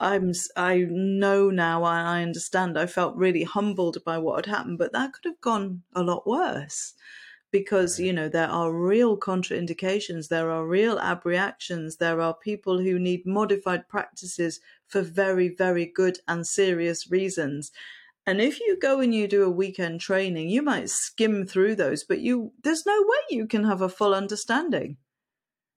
[0.00, 2.78] i'm i know now i understand.
[2.78, 6.26] I felt really humbled by what had happened but that could have gone a lot
[6.26, 6.94] worse
[7.50, 12.98] because you know there are real contraindications there are real abreactions there are people who
[12.98, 17.70] need modified practices for very very good and serious reasons
[18.26, 22.04] and if you go and you do a weekend training you might skim through those
[22.04, 24.96] but you there's no way you can have a full understanding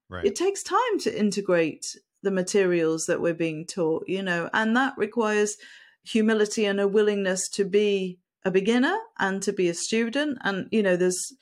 [0.09, 4.75] right it takes time to integrate the materials that we're being taught you know and
[4.75, 5.57] that requires
[6.03, 10.83] humility and a willingness to be a beginner and to be a student and you
[10.83, 11.33] know there's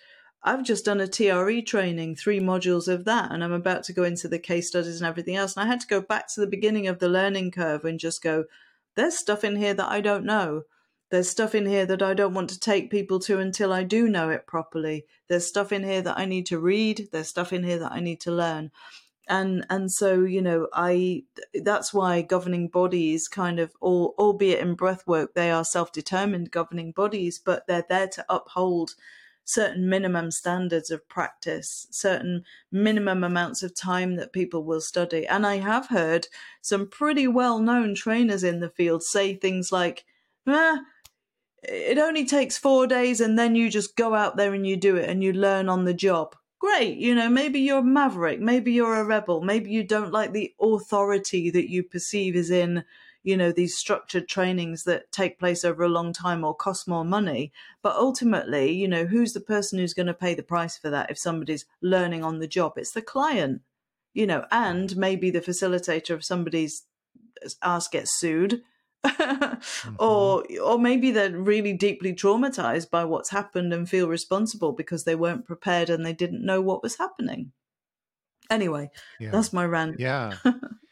[0.46, 4.04] I've just done a TRE training, three modules of that, and I'm about to go
[4.04, 5.56] into the case studies and everything else.
[5.56, 8.22] And I had to go back to the beginning of the learning curve and just
[8.22, 8.44] go,
[8.96, 10.64] there's stuff in here that I don't know.
[11.14, 14.10] There's stuff in here that I don't want to take people to until I do
[14.10, 15.06] know it properly.
[15.28, 17.10] There's stuff in here that I need to read.
[17.12, 18.72] There's stuff in here that I need to learn.
[19.30, 24.74] And and so, you know, I that's why governing bodies kind of all albeit in
[24.74, 28.96] breath work, they are self-determined governing bodies, but they're there to uphold
[29.44, 35.28] certain minimum standards of practice, certain minimum amounts of time that people will study.
[35.28, 36.26] And I have heard
[36.64, 40.06] some pretty well known trainers in the field say things like,
[40.48, 40.80] ah,
[41.64, 44.96] it only takes four days and then you just go out there and you do
[44.96, 46.36] it and you learn on the job.
[46.60, 50.32] Great, you know, maybe you're a maverick, maybe you're a rebel, maybe you don't like
[50.32, 52.84] the authority that you perceive is in
[53.26, 57.06] you know these structured trainings that take place over a long time or cost more
[57.06, 60.90] money but ultimately you know who's the person who's going to pay the price for
[60.90, 63.62] that if somebody's learning on the job it's the client
[64.14, 66.84] you know and maybe the facilitator of somebody's
[67.44, 68.62] uh, ass gets sued.
[69.06, 69.96] Mm-hmm.
[70.00, 75.16] or or maybe they're really deeply traumatized by what's happened and feel responsible because they
[75.16, 77.52] weren't prepared and they didn't know what was happening.
[78.50, 78.90] Anyway,
[79.20, 79.32] yeah.
[79.32, 80.00] that's my rant.
[80.00, 80.34] Yeah.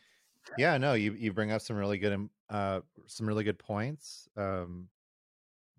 [0.58, 4.28] yeah, no, you you bring up some really good um, uh some really good points.
[4.36, 4.90] Um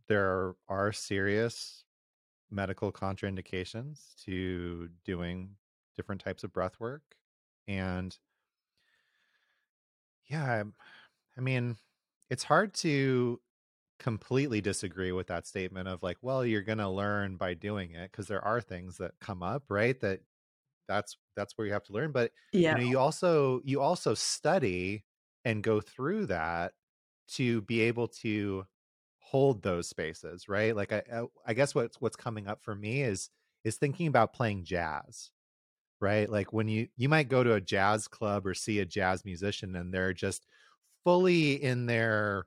[0.08, 1.84] there are serious
[2.50, 5.50] medical contraindications to doing
[5.96, 7.02] different types of breath work
[7.68, 8.16] and
[10.26, 10.64] yeah,
[11.36, 11.76] I mean,
[12.32, 13.38] it's hard to
[13.98, 18.10] completely disagree with that statement of like, well, you're going to learn by doing it
[18.10, 20.00] because there are things that come up, right?
[20.00, 20.20] That
[20.88, 22.72] that's that's where you have to learn, but yeah.
[22.72, 25.04] you know, you also you also study
[25.44, 26.72] and go through that
[27.32, 28.64] to be able to
[29.18, 30.74] hold those spaces, right?
[30.74, 31.02] Like I
[31.46, 33.28] I guess what's what's coming up for me is
[33.62, 35.30] is thinking about playing jazz,
[36.00, 36.30] right?
[36.30, 39.76] Like when you you might go to a jazz club or see a jazz musician
[39.76, 40.46] and they're just
[41.04, 42.46] fully in their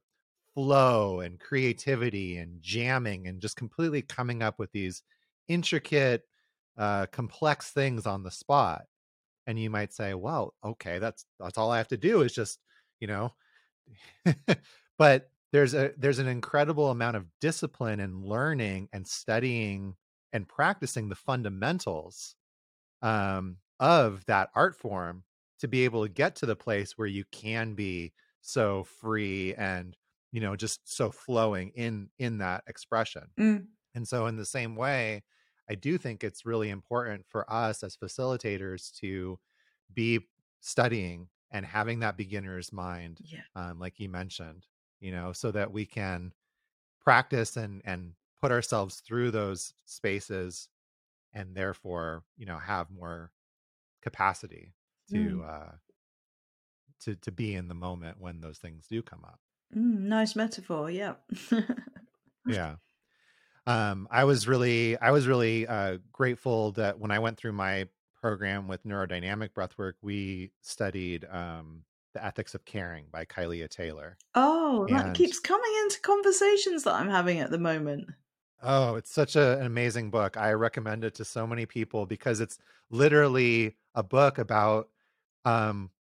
[0.54, 5.04] flow and creativity and jamming and just completely coming up with these
[5.48, 6.24] intricate
[6.78, 8.84] uh complex things on the spot.
[9.48, 12.60] And you might say well okay that's that's all i have to do is just
[13.00, 13.34] you know
[14.98, 19.96] but there's a there's an incredible amount of discipline and learning and studying
[20.34, 22.36] and practicing the fundamentals
[23.02, 25.24] um, of that art form
[25.60, 28.14] to be able to get to the place where you can be
[28.46, 29.96] so free and
[30.32, 33.66] you know just so flowing in in that expression mm.
[33.94, 35.24] and so in the same way
[35.70, 39.40] i do think it's really important for us as facilitators to
[39.94, 40.20] be
[40.62, 43.40] studying and having that beginner's mind yeah.
[43.56, 44.66] um, like you mentioned
[45.00, 46.32] you know, so that we can
[47.00, 50.68] practice and and put ourselves through those spaces
[51.34, 53.32] and therefore, you know, have more
[54.02, 54.74] capacity
[55.10, 55.48] to mm.
[55.48, 55.72] uh
[57.02, 59.40] to to be in the moment when those things do come up.
[59.76, 61.14] Mm, nice metaphor, yeah.
[62.48, 62.76] yeah.
[63.68, 67.88] Um, I was really, I was really uh, grateful that when I went through my
[68.22, 74.18] program with neurodynamic breathwork, we studied um, the Ethics of Caring by Kylea Taylor.
[74.36, 78.08] Oh, and, that keeps coming into conversations that I'm having at the moment.
[78.62, 80.38] Oh, it's such a, an amazing book.
[80.38, 82.58] I recommend it to so many people because it's
[82.90, 84.90] literally a book about
[85.44, 85.92] um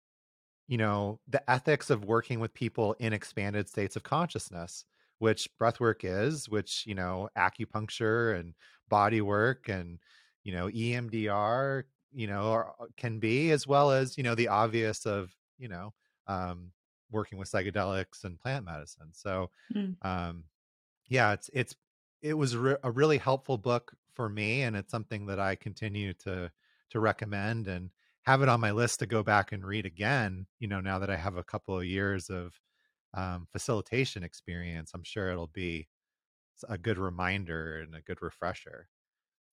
[0.67, 4.85] you know, the ethics of working with people in expanded states of consciousness,
[5.19, 8.53] which breathwork is, which, you know, acupuncture and
[8.89, 9.99] body work and,
[10.43, 15.05] you know, EMDR, you know, are, can be, as well as, you know, the obvious
[15.05, 15.93] of, you know,
[16.27, 16.71] um,
[17.11, 19.09] working with psychedelics and plant medicine.
[19.11, 19.95] So, mm.
[20.03, 20.45] um,
[21.07, 21.75] yeah, it's it's
[22.21, 26.13] it was re- a really helpful book for me, and it's something that I continue
[26.13, 26.51] to
[26.89, 27.89] to recommend and
[28.25, 30.47] have it on my list to go back and read again.
[30.59, 32.53] You know, now that I have a couple of years of
[33.13, 35.87] um, facilitation experience, I'm sure it'll be
[36.67, 38.87] a good reminder and a good refresher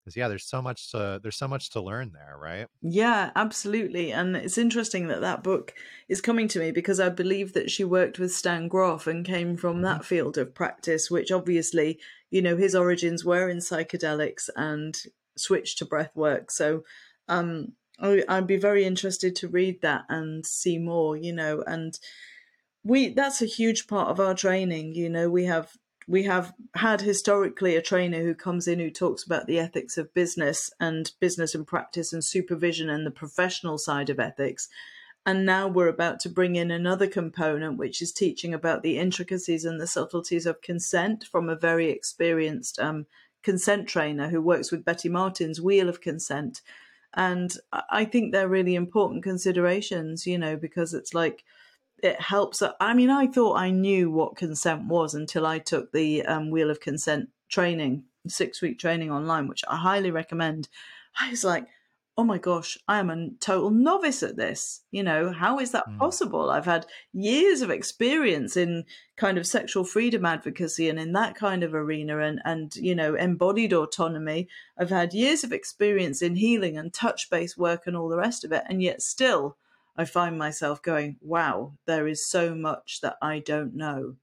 [0.03, 4.13] because yeah there's so much to there's so much to learn there right yeah absolutely
[4.13, 5.75] and it's interesting that that book
[6.09, 9.57] is coming to me because i believe that she worked with stan grof and came
[9.57, 9.85] from mm-hmm.
[9.85, 11.99] that field of practice which obviously
[12.31, 15.03] you know his origins were in psychedelics and
[15.37, 16.83] switched to breath work so
[17.29, 21.99] um i'd be very interested to read that and see more you know and
[22.85, 25.77] we that's a huge part of our training you know we have
[26.09, 30.13] we have had historically a trainer who comes in who talks about the ethics of
[30.15, 34.69] business and business and practice and supervision and the professional side of ethics.
[35.25, 39.65] And now we're about to bring in another component, which is teaching about the intricacies
[39.65, 43.07] and the subtleties of consent from a very experienced um,
[43.45, 46.61] consent trainer who works with Betty Martin's Wheel of Consent.
[47.15, 47.55] And
[47.91, 51.45] I think they're really important considerations, you know, because it's like,
[52.03, 52.63] it helps.
[52.81, 56.71] I mean, I thought I knew what consent was until I took the um, Wheel
[56.71, 60.69] of Consent training, six week training online, which I highly recommend.
[61.21, 61.67] I was like,
[62.19, 64.83] oh my gosh, I am a total novice at this.
[64.91, 65.99] You know, how is that mm.
[65.99, 66.51] possible?
[66.51, 68.85] I've had years of experience in
[69.17, 73.15] kind of sexual freedom advocacy and in that kind of arena and, and you know,
[73.15, 74.49] embodied autonomy.
[74.79, 78.45] I've had years of experience in healing and touch based work and all the rest
[78.45, 78.65] of it.
[78.69, 79.57] And yet still,
[79.97, 84.17] I find myself going, wow, there is so much that I don't know.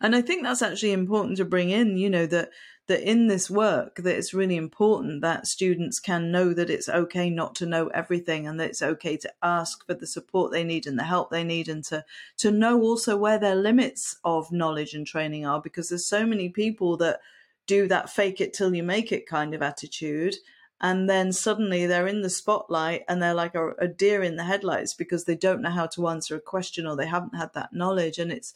[0.00, 2.50] And I think that's actually important to bring in, you know, that
[2.86, 7.30] that in this work that it's really important that students can know that it's okay
[7.30, 10.86] not to know everything and that it's okay to ask for the support they need
[10.86, 12.04] and the help they need and to
[12.36, 16.48] to know also where their limits of knowledge and training are because there's so many
[16.48, 17.20] people that
[17.66, 20.36] do that fake it till you make it kind of attitude
[20.80, 24.44] and then suddenly they're in the spotlight and they're like a, a, deer in the
[24.44, 27.72] headlights because they don't know how to answer a question or they haven't had that
[27.72, 28.52] knowledge and it's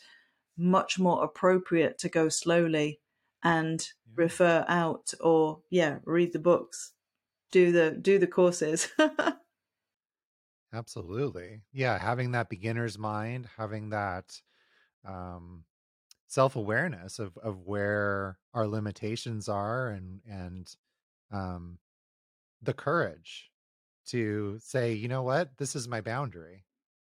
[0.56, 3.00] much more appropriate to go slowly
[3.42, 4.16] and yeah.
[4.16, 6.94] refer out or yeah read the books
[7.50, 8.88] do the do the courses.
[10.72, 11.62] Absolutely.
[11.72, 14.40] Yeah having that beginner's mind having that
[15.04, 15.64] um
[16.28, 20.76] self-awareness of of where our limitations are and and
[21.32, 21.78] um
[22.62, 23.52] the courage
[24.06, 25.58] to say you know what?
[25.58, 26.66] This is my boundary.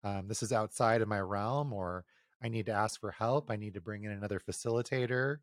[0.04, 2.06] Um this is outside of my realm or
[2.42, 3.52] i need to ask for help.
[3.52, 5.40] I need to bring in another facilitator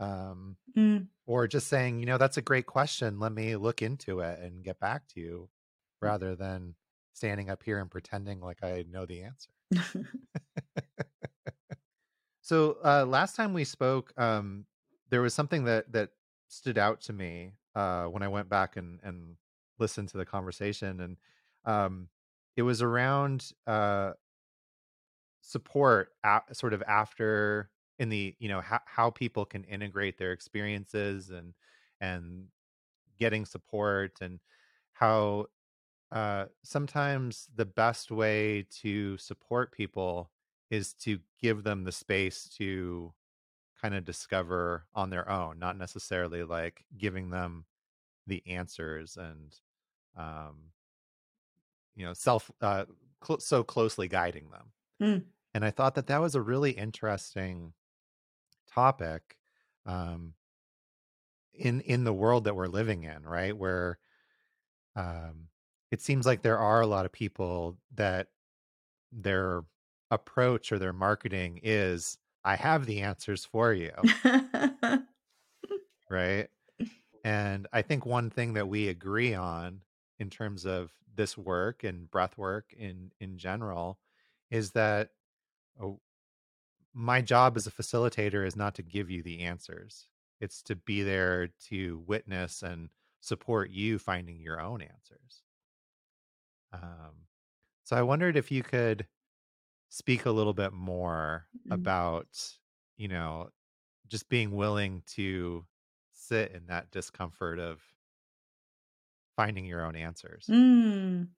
[0.00, 1.06] um mm.
[1.26, 4.62] or just saying you know that's a great question let me look into it and
[4.64, 5.48] get back to you
[6.00, 6.74] rather than
[7.14, 9.50] standing up here and pretending like i know the answer
[12.48, 14.64] So uh, last time we spoke, um,
[15.10, 16.12] there was something that that
[16.48, 19.36] stood out to me uh, when I went back and and
[19.78, 21.16] listened to the conversation, and
[21.66, 22.08] um,
[22.56, 24.12] it was around uh,
[25.42, 27.68] support, a- sort of after
[27.98, 31.54] in the you know how, how people can integrate their experiences and
[32.00, 32.46] and
[33.18, 34.40] getting support and
[34.92, 35.46] how
[36.10, 40.30] uh, sometimes the best way to support people
[40.70, 43.12] is to give them the space to
[43.80, 47.64] kind of discover on their own, not necessarily like giving them
[48.26, 49.56] the answers and
[50.16, 50.72] um
[51.96, 52.84] you know self uh
[53.24, 54.72] cl- so closely guiding them.
[55.02, 55.24] Mm.
[55.54, 57.72] And I thought that that was a really interesting
[58.68, 59.38] topic
[59.86, 60.34] um
[61.54, 63.56] in in the world that we're living in, right?
[63.56, 63.98] Where
[64.96, 65.48] um
[65.90, 68.28] it seems like there are a lot of people that
[69.12, 69.64] they're
[70.10, 73.92] approach or their marketing is I have the answers for you.
[76.10, 76.48] right?
[77.24, 79.82] And I think one thing that we agree on
[80.18, 84.00] in terms of this work and breath work in in general
[84.50, 85.10] is that
[85.80, 86.00] oh,
[86.94, 90.08] my job as a facilitator is not to give you the answers.
[90.40, 95.42] It's to be there to witness and support you finding your own answers.
[96.72, 97.26] Um,
[97.84, 99.06] so I wondered if you could
[99.88, 101.72] speak a little bit more mm-hmm.
[101.72, 102.28] about,
[102.96, 103.48] you know,
[104.08, 105.64] just being willing to
[106.12, 107.80] sit in that discomfort of
[109.36, 110.46] finding your own answers.
[110.50, 111.28] Mm.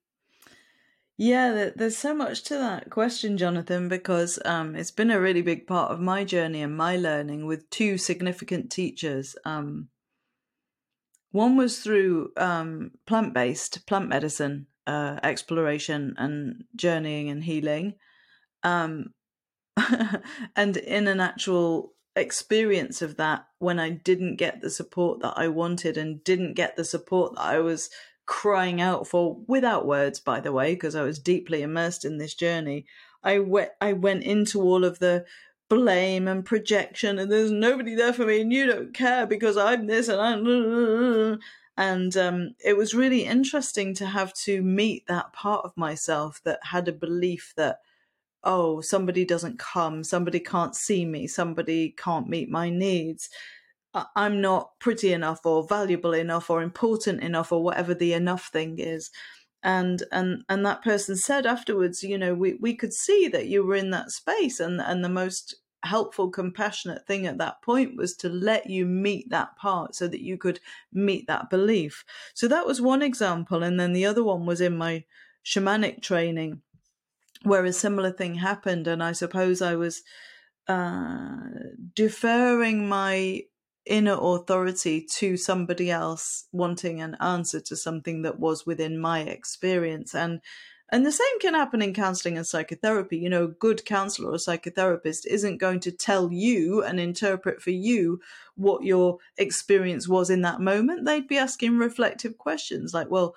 [1.17, 5.67] Yeah, there's so much to that question, Jonathan, because um, it's been a really big
[5.67, 9.35] part of my journey and my learning with two significant teachers.
[9.45, 9.89] Um,
[11.31, 17.95] one was through um, plant based, plant medicine uh, exploration and journeying and healing
[18.63, 19.13] um,
[20.55, 25.47] and in an actual experience of that when I didn't get the support that I
[25.47, 27.89] wanted and didn't get the support that I was
[28.25, 32.33] crying out for without words by the way because I was deeply immersed in this
[32.33, 32.85] journey
[33.23, 35.25] I went I went into all of the
[35.69, 39.87] blame and projection and there's nobody there for me and you don't care because I'm
[39.87, 41.39] this and I'm
[41.77, 46.59] and um, it was really interesting to have to meet that part of myself that
[46.63, 47.79] had a belief that
[48.43, 53.29] oh, somebody doesn't come, somebody can't see me, somebody can't meet my needs.
[53.93, 58.79] I'm not pretty enough or valuable enough or important enough or whatever the enough thing
[58.79, 59.11] is.
[59.63, 63.65] And and and that person said afterwards, you know, we, we could see that you
[63.65, 68.15] were in that space and and the most helpful, compassionate thing at that point was
[68.15, 70.59] to let you meet that part so that you could
[70.93, 72.05] meet that belief.
[72.33, 73.63] So that was one example.
[73.63, 75.05] And then the other one was in my
[75.43, 76.61] shamanic training
[77.43, 80.03] where a similar thing happened, and I suppose I was
[80.67, 81.39] uh,
[81.95, 83.43] deferring my
[83.85, 90.13] inner authority to somebody else wanting an answer to something that was within my experience.
[90.13, 90.41] And
[90.93, 93.17] and the same can happen in counseling and psychotherapy.
[93.17, 97.71] You know a good counselor or psychotherapist isn't going to tell you and interpret for
[97.71, 98.19] you
[98.55, 101.05] what your experience was in that moment.
[101.05, 103.35] They'd be asking reflective questions like well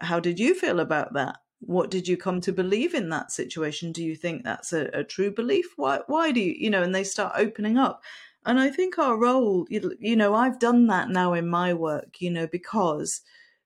[0.00, 1.36] how did you feel about that?
[1.60, 3.90] What did you come to believe in that situation?
[3.92, 5.66] Do you think that's a, a, true belief?
[5.76, 8.02] Why why do you you know and they start opening up
[8.44, 12.30] and i think our role you, know i've done that now in my work you
[12.30, 13.20] know because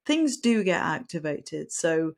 [0.06, 2.12] things do get activated so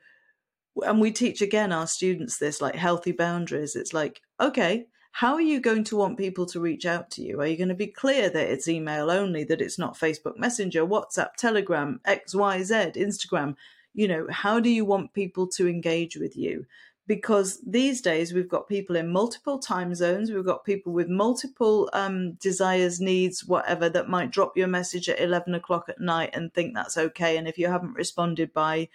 [0.85, 5.41] and we teach again our students this like healthy boundaries it's like okay how are
[5.41, 7.41] you going to want people to reach out to you?
[7.41, 10.87] Are you going to be clear that it's email only, that it's not Facebook Messenger,
[10.87, 13.57] WhatsApp, Telegram, XYZ, Instagram?
[13.95, 16.67] you know how do you want people to engage with you
[17.11, 21.91] because these days we've got people in multiple time zones, we've got people with multiple
[21.93, 26.31] um, desires, needs, whatever, that might drop you a message at 11 o'clock at night
[26.35, 27.37] and think that's okay.
[27.37, 28.91] And if you haven't responded by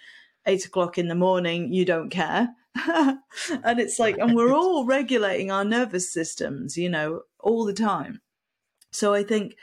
[0.46, 2.56] eight o'clock in the morning, you don't care.
[2.88, 8.22] and it's like, and we're all regulating our nervous systems, you know, all the time.
[8.92, 9.58] So I think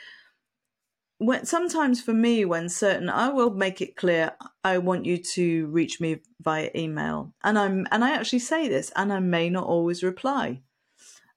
[1.17, 5.67] when sometimes for me when certain i will make it clear i want you to
[5.67, 7.33] reach me via email.
[7.43, 10.61] And i'm and i actually say this and i may not always reply.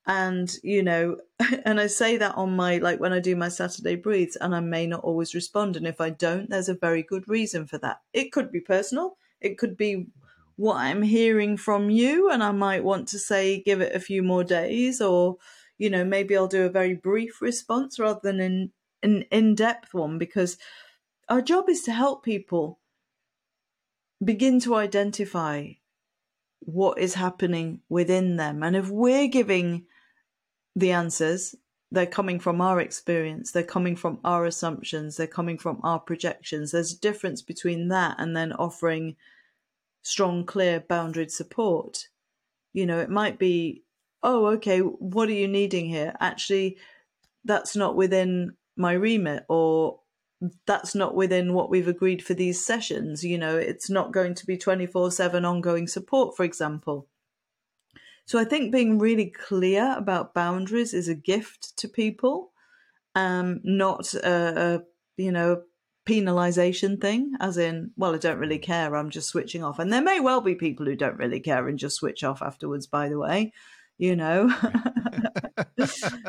[0.07, 1.19] And you know
[1.65, 4.61] and i say that on my like when i do my saturday breathes and i
[4.61, 5.77] may not always respond.
[5.77, 8.03] And if i don't there's a very good reason for that.
[8.13, 9.19] It could be personal.
[9.41, 10.09] It could be
[10.57, 14.23] what i'm hearing from you and i might want to say give it a few
[14.23, 15.37] more days or
[15.79, 18.73] you know maybe i'll do a very brief response rather than an
[19.07, 20.59] an in-depth one because
[21.29, 22.79] our job is to help people
[24.25, 25.73] begin to identify
[26.61, 28.63] what is happening within them.
[28.63, 29.87] And if we're giving
[30.75, 31.55] the answers,
[31.93, 36.73] they're coming from our experience, they're coming from our assumptions, they're coming from our projections.
[36.73, 39.17] There's a difference between that and then offering
[40.03, 42.09] strong, clear, boundaried support.
[42.73, 43.83] You know, it might be,
[44.23, 46.15] oh, okay, what are you needing here?
[46.19, 46.77] Actually,
[47.45, 50.01] that's not within my remit or
[50.67, 53.25] that's not within what we've agreed for these sessions.
[53.25, 57.09] You know, it's not going to be 24 7 ongoing support, for example.
[58.27, 62.53] So I think being really clear about boundaries is a gift to people,
[63.15, 64.83] um, not a, a
[65.17, 65.63] you know
[66.07, 69.81] penalization thing, as in, well, I don't really care, I'm just switching off.
[69.81, 72.87] And there may well be people who don't really care and just switch off afterwards,
[72.87, 73.53] by the way
[73.99, 74.55] you know?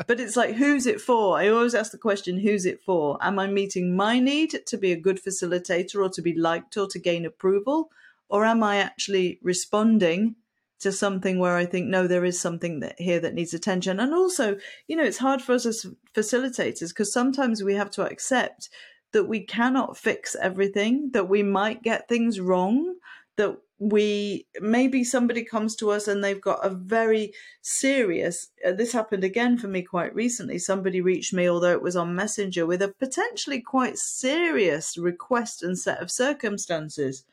[0.06, 1.38] But it's like who's it for?
[1.38, 3.18] I always ask the question who's it for?
[3.20, 6.86] Am i meeting my need to be a good facilitator or to be liked or
[6.88, 7.90] to gain approval?
[8.28, 10.36] Or am i actually responding
[10.80, 14.00] to something where i think no there is something that here that needs attention?
[14.00, 14.56] And also
[14.86, 18.70] you know it's hard for us as facilitators because sometimes we have to accept
[19.12, 22.96] that we cannot fix everything that we might get things wrong
[23.36, 28.92] that we maybe somebody comes to us and they've got a very serious uh, this
[28.92, 32.82] happened again for me quite recently somebody reached me although it was on messenger with
[32.82, 37.24] a potentially quite serious request and set of circumstances.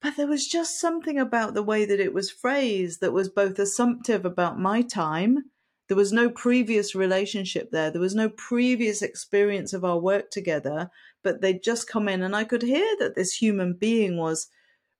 [0.00, 3.58] But there was just something about the way that it was phrased that was both
[3.58, 5.50] assumptive about my time
[5.88, 10.88] there was no previous relationship there there was no previous experience of our work together
[11.24, 14.46] but they'd just come in and i could hear that this human being was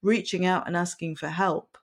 [0.02, 1.78] reaching out and asking for help,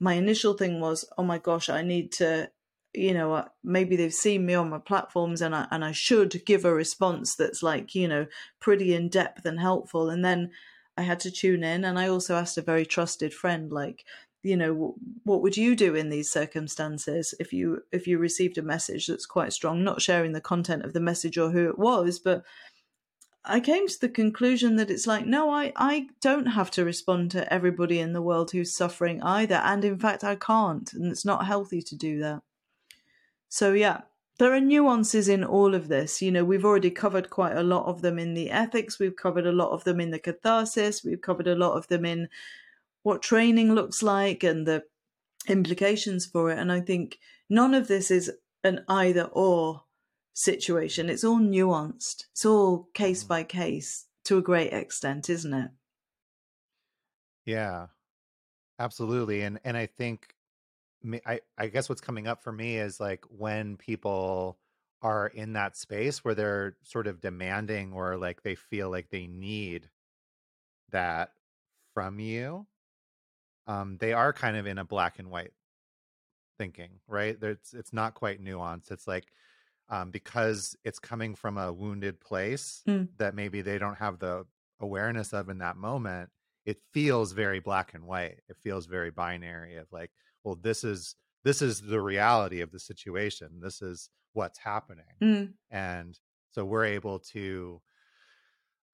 [0.00, 2.50] my initial thing was, oh my gosh, I need to,
[2.92, 6.44] you know, uh, maybe they've seen me on my platforms and I and I should
[6.44, 8.26] give a response that's like, you know,
[8.60, 10.10] pretty in depth and helpful.
[10.10, 10.50] And then
[10.96, 14.04] I had to tune in, and I also asked a very trusted friend, like,
[14.42, 18.62] you know, what would you do in these circumstances if you if you received a
[18.62, 19.84] message that's quite strong?
[19.84, 22.44] Not sharing the content of the message or who it was, but
[23.44, 27.32] I came to the conclusion that it's like, no, I, I don't have to respond
[27.32, 29.56] to everybody in the world who's suffering either.
[29.56, 30.92] And in fact, I can't.
[30.92, 32.42] And it's not healthy to do that.
[33.48, 34.02] So, yeah,
[34.38, 36.22] there are nuances in all of this.
[36.22, 39.46] You know, we've already covered quite a lot of them in the ethics, we've covered
[39.46, 42.28] a lot of them in the catharsis, we've covered a lot of them in
[43.02, 44.84] what training looks like and the
[45.48, 46.58] implications for it.
[46.58, 47.18] And I think
[47.50, 48.32] none of this is
[48.64, 49.82] an either or
[50.32, 51.08] situation.
[51.08, 52.24] It's all nuanced.
[52.32, 55.70] It's all case by case to a great extent, isn't it?
[57.44, 57.88] Yeah,
[58.78, 59.42] absolutely.
[59.42, 60.34] And and I think
[61.26, 64.58] I I guess what's coming up for me is like when people
[65.02, 69.26] are in that space where they're sort of demanding or like they feel like they
[69.26, 69.88] need
[70.90, 71.32] that
[71.94, 72.66] from you
[73.66, 75.52] um they are kind of in a black and white
[76.56, 79.26] thinking right it's it's not quite nuanced it's like
[79.92, 83.06] um, because it's coming from a wounded place mm.
[83.18, 84.44] that maybe they don't have the
[84.80, 86.30] awareness of in that moment
[86.64, 90.10] it feels very black and white it feels very binary of like
[90.42, 91.14] well this is
[91.44, 95.52] this is the reality of the situation this is what's happening mm.
[95.70, 96.18] and
[96.50, 97.80] so we're able to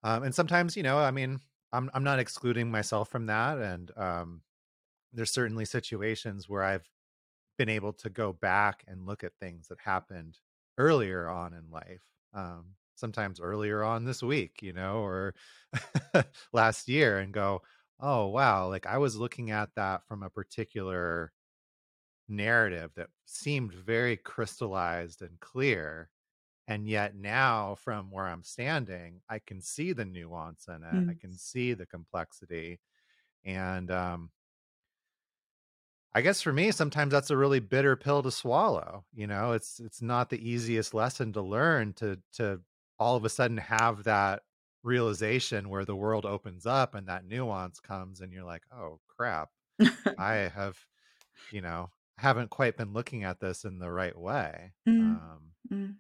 [0.03, 1.39] um and sometimes you know i mean
[1.73, 4.43] i'm i'm not excluding myself from that and um
[5.15, 6.91] there's certainly situations where i've
[7.57, 10.39] been able to go back and look at things that happened
[10.79, 12.03] earlier on in life
[12.35, 12.67] um,
[12.97, 15.35] sometimes earlier on this week you know or
[16.53, 17.63] last year and go
[18.01, 21.33] oh wow like i was looking at that from a particular
[22.29, 26.11] narrative that seemed very crystallized and clear
[26.69, 31.11] and yet now from where i'm standing i can see the nuance in it mm.
[31.11, 32.81] i can see the complexity
[33.45, 34.31] and um
[36.19, 39.05] I guess for me, sometimes that's a really bitter pill to swallow.
[39.13, 42.63] You know, it's it's not the easiest lesson to learn to to
[42.99, 44.43] all of a sudden have that
[44.83, 49.51] realization where the world opens up and that nuance comes and you're like, oh crap,
[50.17, 50.79] I have,
[51.51, 54.75] you know, haven't quite been looking at this in the right way.
[54.87, 55.99] Mm, Um, mm.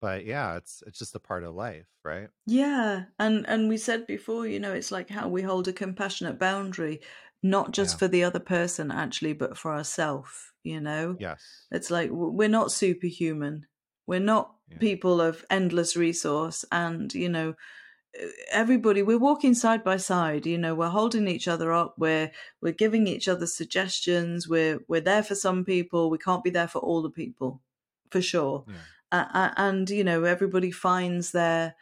[0.00, 2.30] but yeah, it's it's just a part of life, right?
[2.46, 6.38] Yeah, and and we said before, you know, it's like how we hold a compassionate
[6.38, 7.00] boundary,
[7.42, 7.98] not just Yeah.
[7.98, 10.52] for the other person actually, but for ourselves.
[10.62, 11.42] You know, Yes.
[11.70, 13.66] it's like we're not superhuman.
[14.06, 14.78] We're not Yeah.
[14.78, 17.54] people of endless resource, and you know,
[18.50, 20.46] everybody we're walking side by side.
[20.46, 21.94] You know, we're holding each other up.
[21.98, 22.30] We're
[22.60, 24.48] we're giving each other suggestions.
[24.48, 26.10] We're we're there for some people.
[26.10, 27.62] We can't be there for all the people,
[28.10, 28.64] for sure.
[28.68, 28.74] Yeah.
[29.12, 31.74] Uh, and you know, everybody finds their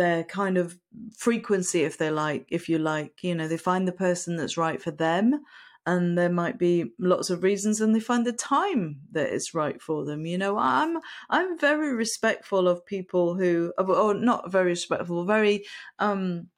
[0.00, 0.78] their kind of
[1.14, 3.22] frequency if they like if you like.
[3.22, 5.42] You know they find the person that's right for them
[5.86, 9.80] and there might be lots of reasons and they find the time that is right
[9.80, 10.24] for them.
[10.24, 10.98] You know i'm
[11.28, 15.64] i'm very respectful of people who or not very respectful very
[15.98, 16.48] um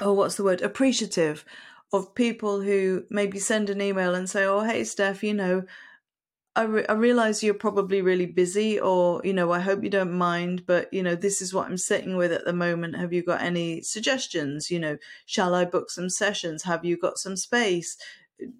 [0.00, 0.62] oh what's the word?
[0.62, 1.44] appreciative
[1.92, 5.62] of people who maybe send an email and say oh hey steph you know
[6.56, 10.12] I, re- I realize you're probably really busy or you know i hope you don't
[10.12, 12.96] mind but you know this is what i'm sitting with at the moment.
[12.96, 14.70] Have you got any suggestions?
[14.70, 14.96] You know
[15.26, 16.62] shall i book some sessions?
[16.62, 17.98] Have you got some space?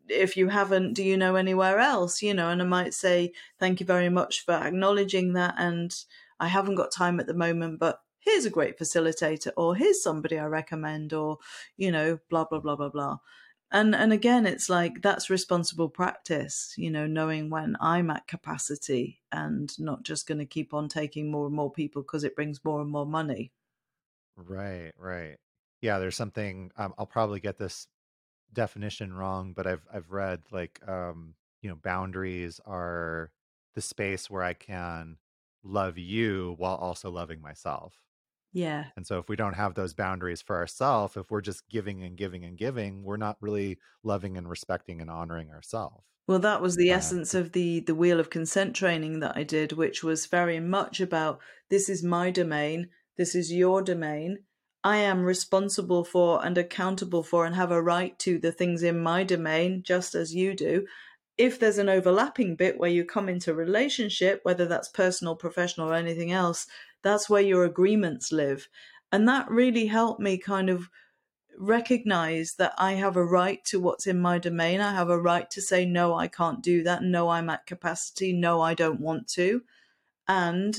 [0.09, 2.23] If you haven't do you know anywhere else?
[2.23, 5.95] You know and i might say thank you very much for acknowledging that and
[6.39, 10.39] i haven't got time at the moment but here's a great facilitator or here's somebody
[10.39, 11.39] i recommend or
[11.77, 13.17] you know blah blah blah blah blah
[13.73, 19.23] and and again it's like that's responsible practice you know knowing when i'm at capacity
[19.33, 22.65] and not just going to keep on taking more and more people because it brings
[22.65, 23.53] more and more money
[24.37, 25.39] Right, right.
[25.81, 27.89] Yeah, there's something um, I'll probably get this
[28.53, 33.33] definition wrong, but I've I've read like um, you know, boundaries are
[33.75, 35.19] the space where I can
[35.65, 38.06] love you while also loving myself.
[38.53, 42.03] Yeah And so if we don't have those boundaries for ourselves, if we're just giving
[42.03, 46.05] and giving and giving, we're not really loving and respecting and honoring ourselves.
[46.29, 49.43] well that was the Uh, essence of the the wheel of consent training that i
[49.43, 51.41] did which was very much about
[51.71, 54.45] this is my domain this is your domain
[54.85, 58.99] i am responsible for and accountable for and have a right to the things in
[59.01, 60.87] my domain just as you do
[61.39, 65.95] if there's an overlapping bit where you come into relationship, whether that's personal, professional, or
[65.95, 66.67] anything else,
[67.03, 68.69] that's where your agreements live.
[69.13, 70.89] And that really helped me kind of
[71.59, 74.81] recognize that I have a right to what's in my domain.
[74.81, 77.03] I have a right to say, no, I can't do that.
[77.03, 78.33] No, I'm at capacity.
[78.33, 79.63] No, I don't want to.
[80.29, 80.77] And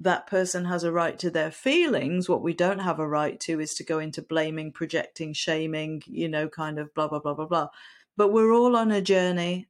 [0.00, 2.28] that person has a right to their feelings.
[2.28, 6.28] What we don't have a right to is to go into blaming, projecting, shaming, you
[6.28, 7.68] know, kind of blah, blah, blah, blah, blah.
[8.16, 9.68] But we're all on a journey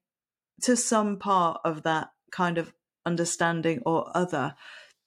[0.62, 2.72] to some part of that kind of
[3.06, 4.54] understanding or other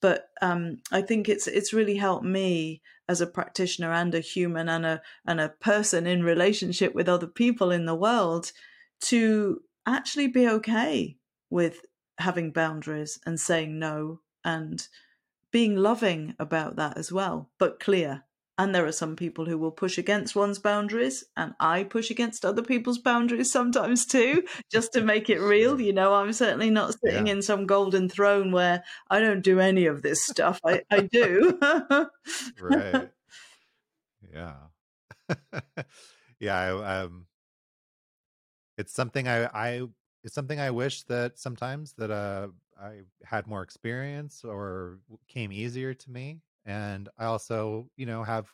[0.02, 4.68] but um, I think it's it's really helped me as a practitioner and a human
[4.68, 8.52] and a and a person in relationship with other people in the world
[9.02, 11.18] to actually be okay
[11.50, 11.86] with
[12.18, 14.88] having boundaries and saying no and
[15.52, 18.24] being loving about that as well, but clear.
[18.62, 22.46] And there are some people who will push against one's boundaries, and I push against
[22.46, 25.82] other people's boundaries sometimes too, just to make it real.
[25.82, 27.28] You know, I'm certainly not sitting Yeah.
[27.28, 30.60] in some golden throne where I don't do any of this stuff.
[30.66, 31.58] I, I do.
[32.58, 33.12] right.
[34.32, 34.68] Yeah.
[36.40, 37.28] yeah, I, um
[38.78, 39.88] it's something I I
[40.24, 42.50] it's something I wish that sometimes that uh
[42.80, 48.54] I had more experience or came easier to me and I also, you know, have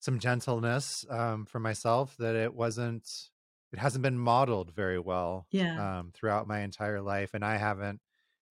[0.00, 3.30] some gentleness um for myself that it wasn't
[3.72, 5.98] it hasn't been modeled very well yeah.
[5.98, 8.00] um throughout my entire life and I haven't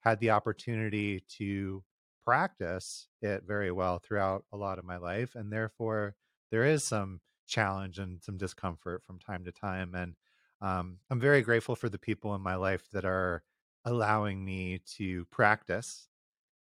[0.01, 1.83] had the opportunity to
[2.23, 6.15] practice it very well throughout a lot of my life and therefore
[6.51, 10.15] there is some challenge and some discomfort from time to time and
[10.61, 13.43] um, i'm very grateful for the people in my life that are
[13.85, 16.09] allowing me to practice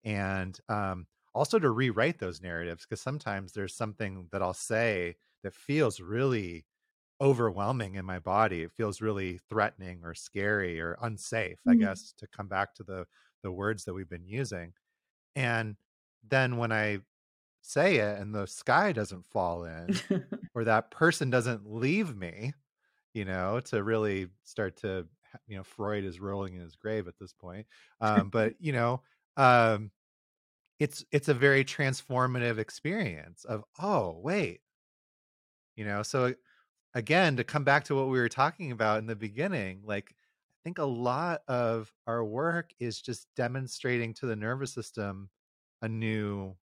[0.03, 5.55] and um, also to rewrite those narratives because sometimes there's something that i'll say that
[5.55, 6.65] feels really
[7.21, 11.75] overwhelming in my body it feels really threatening or scary or unsafe i Mm.
[11.75, 13.05] guess to come back to the
[13.43, 14.73] the words that we've been using
[15.35, 15.77] and
[16.23, 16.99] then when I
[17.61, 20.01] say it and the sky doesn't fall in
[20.55, 22.53] or that person doesn't leave me,
[23.13, 25.07] you know, to really start to,
[25.47, 27.67] you know, Freud is rolling in his grave at this point.
[28.01, 29.03] Um, but, you know,
[29.37, 29.91] um,
[30.79, 34.61] it's it's a very transformative experience of, oh, wait,
[35.75, 36.33] you know, so
[36.93, 40.59] again, to come back to what we were talking about in the beginning, like I
[40.63, 45.29] think a lot of our work is just demonstrating to the nervous system
[45.83, 46.55] a new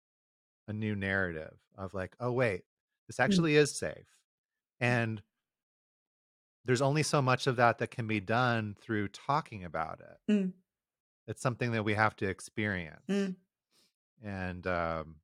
[0.68, 2.64] a new narrative of like, oh wait,
[3.08, 3.42] this Mm.
[3.42, 4.08] actually is safe.
[4.80, 5.22] And
[6.64, 10.18] there's only so much of that that can be done through talking about it.
[10.28, 10.52] Mm.
[11.26, 13.02] It's something that we have to experience.
[13.08, 13.36] Mm.
[14.22, 15.16] And um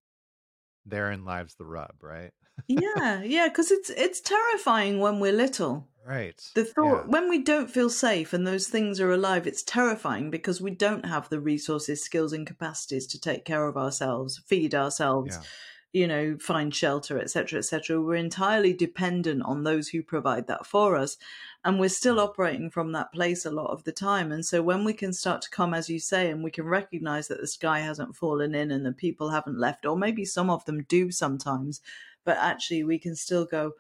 [0.87, 2.33] therein lies the rub, right?
[2.69, 5.89] Yeah, yeah, because it's it's terrifying when we're little.
[6.05, 6.43] Right.
[6.55, 7.09] The thought Yeah.
[7.09, 11.07] when we don't feel safe and those things are alive, it's terrifying because we don't
[11.07, 15.45] have the resources, skills, and capacities to take care of ourselves, feed ourselves, Yeah.
[15.93, 18.01] You know, find shelter, etc., etc.
[18.01, 21.17] We're entirely dependent on those who provide that for us,
[21.65, 22.25] and we're still mm.
[22.25, 24.31] operating from that place a lot of the time.
[24.31, 27.29] And so, when we can start to come, as you say, and we can recognize
[27.29, 30.65] that the sky hasn't fallen in and the people haven't left, or maybe some of
[30.67, 31.81] them do sometimes,
[32.25, 33.73] but actually, we can still go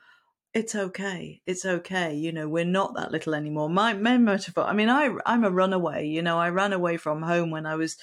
[0.54, 4.88] it's okay it's okay you know we're not that little anymore my main i mean
[4.88, 7.98] i i'm a runaway you know i ran away from home when i was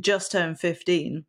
[0.00, 1.24] just turned 15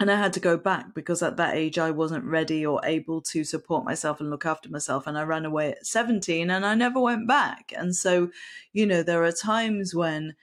[0.00, 3.20] and i had to go back because at that age i wasn't ready or able
[3.20, 5.06] to support myself and look after myself.
[5.06, 7.72] And i ran away at 17 and i never went back.
[7.76, 8.30] And so
[8.72, 10.34] you know there are times when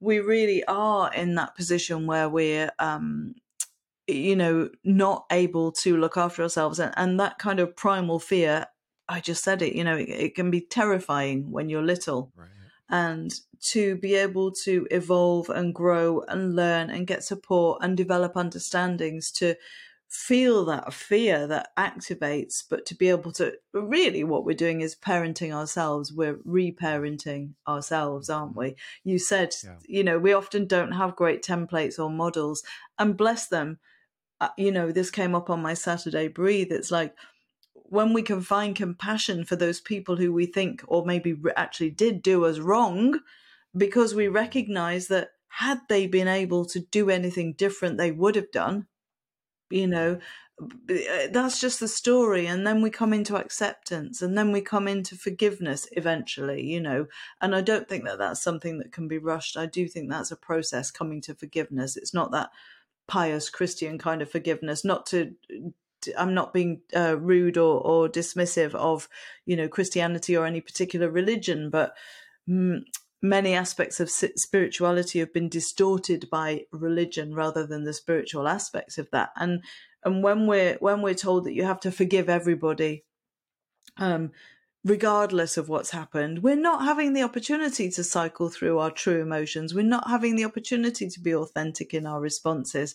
[0.00, 3.34] we really are in that position where we're um
[4.06, 6.78] you know not able to look after ourselves.
[6.78, 8.66] And, and that kind of primal fear
[9.08, 12.32] i just said it you know it, it can be terrifying when you're little.
[12.36, 12.48] Right.
[12.88, 18.36] And to be able to evolve and grow and learn and get support and develop
[18.36, 19.56] understandings to
[20.08, 24.94] feel that fear that activates but to be able to really what we're doing is
[24.94, 26.12] parenting ourselves.
[26.12, 28.76] We're reparenting ourselves aren't we?
[29.02, 29.76] You said Yeah.
[29.88, 32.62] you know we often don't have great templates or models
[32.98, 33.78] and bless them
[34.40, 36.70] uh, you know this came up on my saturday breathe.
[36.70, 37.14] It's like
[37.88, 42.22] when we can find compassion for those people who we think or maybe actually did
[42.22, 43.20] do us wrong
[43.76, 48.50] because we recognize that had they been able to do anything different they would have
[48.50, 48.86] done
[49.70, 50.18] you know?
[50.58, 54.88] Uh, that's just the story and then we come into acceptance and then we come
[54.88, 57.06] into forgiveness eventually you know?
[57.40, 59.56] And i don't think that that's something that can be rushed.
[59.56, 61.96] I do think that's a process coming to forgiveness.
[61.96, 62.50] It's not that
[63.06, 65.32] pious christian kind of forgiveness not to
[66.18, 69.08] i'm not being uh, rude or, or dismissive of
[69.44, 71.94] you know christianity or any particular religion but
[72.48, 72.80] mm,
[73.22, 79.10] many aspects of spirituality have been distorted by religion rather than the spiritual aspects of
[79.10, 79.30] that.
[79.36, 79.62] And
[80.04, 83.04] and when we're when we're told that you have to forgive everybody
[83.96, 84.30] um
[84.84, 89.74] regardless of what's happened we're not having the opportunity to cycle through our true emotions.
[89.74, 92.94] We're not having the opportunity to be authentic in our responses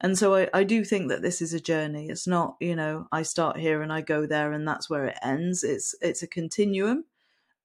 [0.00, 3.08] and so I, I do think that this is a journey it's not you know
[3.12, 6.26] i start here and i go there and that's where it ends it's it's a
[6.26, 7.04] continuum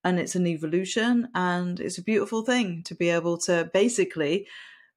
[0.03, 4.47] and it's an evolution and it's a beautiful thing to be able to basically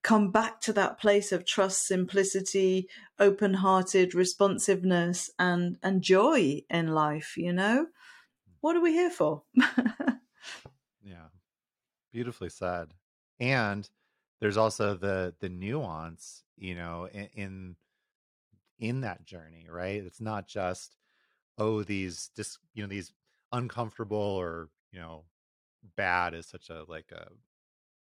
[0.03, 7.37] come back to that place of trust simplicity open-hearted responsiveness and and joy in life
[7.37, 7.87] you know
[8.61, 9.43] what are we here for
[11.05, 11.29] Yeah.
[12.13, 12.95] Beautifully said.
[13.39, 13.89] And
[14.41, 17.77] there's also the the nuance, you know, in in,
[18.79, 20.03] in that journey, right?
[20.03, 20.97] It's not just
[21.59, 23.13] oh these just you know these
[23.53, 25.27] uncomfortable or, you know,
[25.97, 27.31] bad is such a like a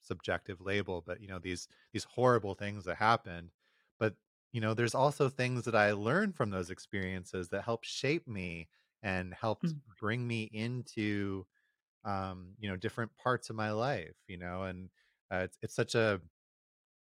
[0.02, 3.52] subjective label, but you know these these horrible things that happened,
[4.00, 4.18] but
[4.54, 8.70] you know there's also things that I learned from those experiences that helped shape me
[9.04, 9.82] and helped Mm.
[10.00, 11.46] bring me into
[12.06, 14.90] um you know different parts of my life you know and
[15.32, 16.22] uh, it's it's such a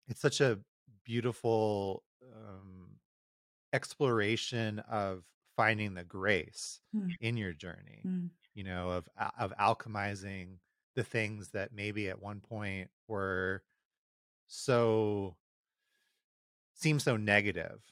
[0.09, 0.61] it's such a
[1.07, 2.05] beautiful
[2.35, 3.01] um
[3.73, 5.25] exploration of
[5.57, 7.17] finding the grace Mm.
[7.21, 8.31] in your journey Mm.
[8.55, 10.59] you know of of alchemizing
[10.97, 13.65] the things that maybe at one point were
[14.49, 15.37] so
[16.75, 17.83] seem so negative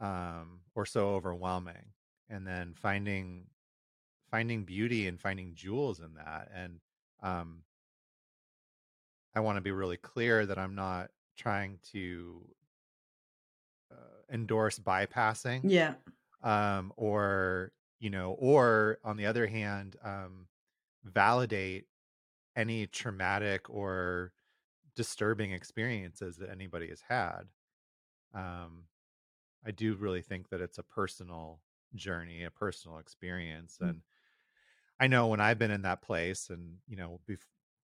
[0.00, 1.92] um or so overwhelming
[2.28, 3.48] and then finding
[4.30, 6.80] finding beauty and finding jewels in that and
[7.22, 7.64] um
[9.34, 12.54] i want to be really clear that i'm not trying to
[13.90, 15.94] uh, endorse bypassing yeah
[16.42, 20.48] um or you know or on the other hand um
[21.04, 21.86] validate
[22.56, 24.32] any traumatic or
[24.96, 27.42] disturbing experiences that anybody has had
[28.34, 28.84] um
[29.66, 31.62] i do really think that it's a personal
[31.94, 33.90] journey a personal experience Mm.
[33.90, 34.02] and
[35.00, 37.36] I know when I've been in that place and, you know, be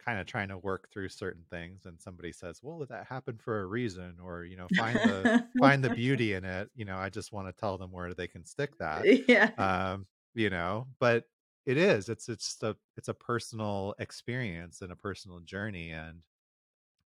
[0.05, 3.61] kind of trying to work through certain things and somebody says, well, that happened for
[3.61, 6.71] a reason or, you know, find the, find the beauty in it.
[6.75, 10.07] You know, I just want to tell them where they can stick that, yeah um,
[10.35, 11.25] you know, but
[11.69, 12.09] it is.
[12.09, 16.23] It's it's just a it's a personal experience and a personal journey, and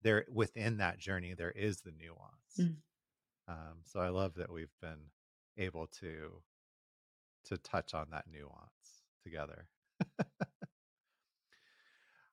[0.03, 2.59] there within that journey there is the nuance.
[2.59, 2.75] Mm.
[3.47, 5.09] Um, so I love that we've been
[5.57, 6.43] able to
[7.45, 9.67] to touch on that nuance together.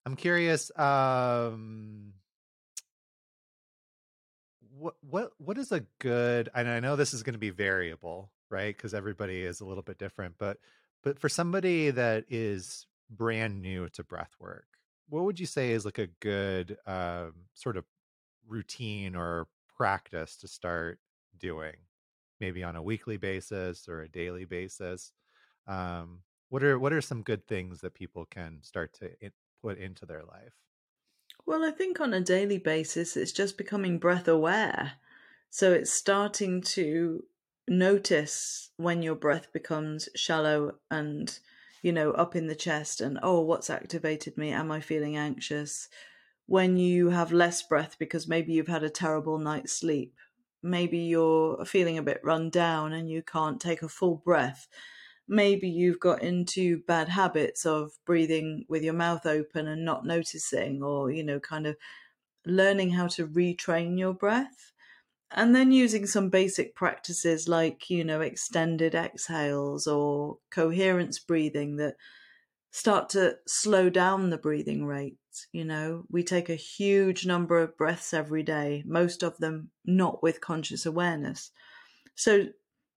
[0.08, 0.70] I'm curious.
[0.74, 2.14] Um,
[4.78, 6.48] what what what is a good?
[6.54, 8.74] And I know this is going to be variable, right?
[8.74, 10.36] Because everybody is a little bit different.
[10.38, 10.56] But
[11.02, 14.64] but for somebody that is brand new to breath work,
[15.10, 17.84] what would you say is like a good um, sort of
[18.48, 19.46] routine or
[19.76, 21.00] practice to start
[21.38, 21.76] doing?
[22.40, 25.12] Maybe on a weekly basis or a daily basis.
[25.66, 29.10] Um, what are what are some good things that people can start to
[29.62, 30.52] put into their life?
[31.46, 34.92] Well, I think on a daily basis, it's just becoming breath aware.
[35.50, 37.24] So it's starting to
[37.66, 41.38] notice when your breath becomes shallow and,
[41.82, 44.52] you know, up in the chest, and oh, what's activated me?
[44.52, 45.88] Am I feeling anxious?
[46.46, 50.14] When you have less breath because maybe you've had a terrible night's sleep,
[50.62, 54.66] maybe you're feeling a bit run down and you can't take a full breath
[55.28, 60.82] maybe you've got into bad habits of breathing with your mouth open and not noticing,
[60.82, 61.76] or, you know, kind of
[62.46, 64.72] learning how to retrain your breath.
[65.30, 71.96] And then using some basic practices like, you know, extended exhales or coherence breathing that
[72.70, 75.18] start to slow down the breathing rate.
[75.52, 80.22] You know, we take a huge number of breaths every day, most of them not
[80.22, 81.50] with conscious awareness.
[82.14, 82.46] So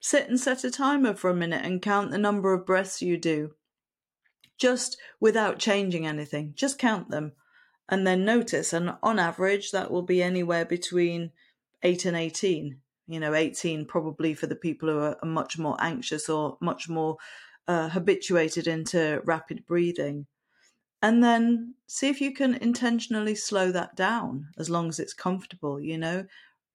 [0.04, 3.18] Sit and set a timer for a minute and count the number of breaths you
[3.18, 3.52] do.
[4.58, 7.34] Just without changing anything, just count them
[7.88, 8.74] and then notice.
[8.74, 11.32] And on average, that will be anywhere between
[11.84, 12.80] 8 and 18.
[13.08, 17.18] You know, 18 probably for the people who are much more anxious or much more
[17.68, 20.26] uh, habituated into rapid breathing.
[21.04, 25.80] And then see if you can intentionally slow that down as long as it's comfortable,
[25.80, 26.26] you know.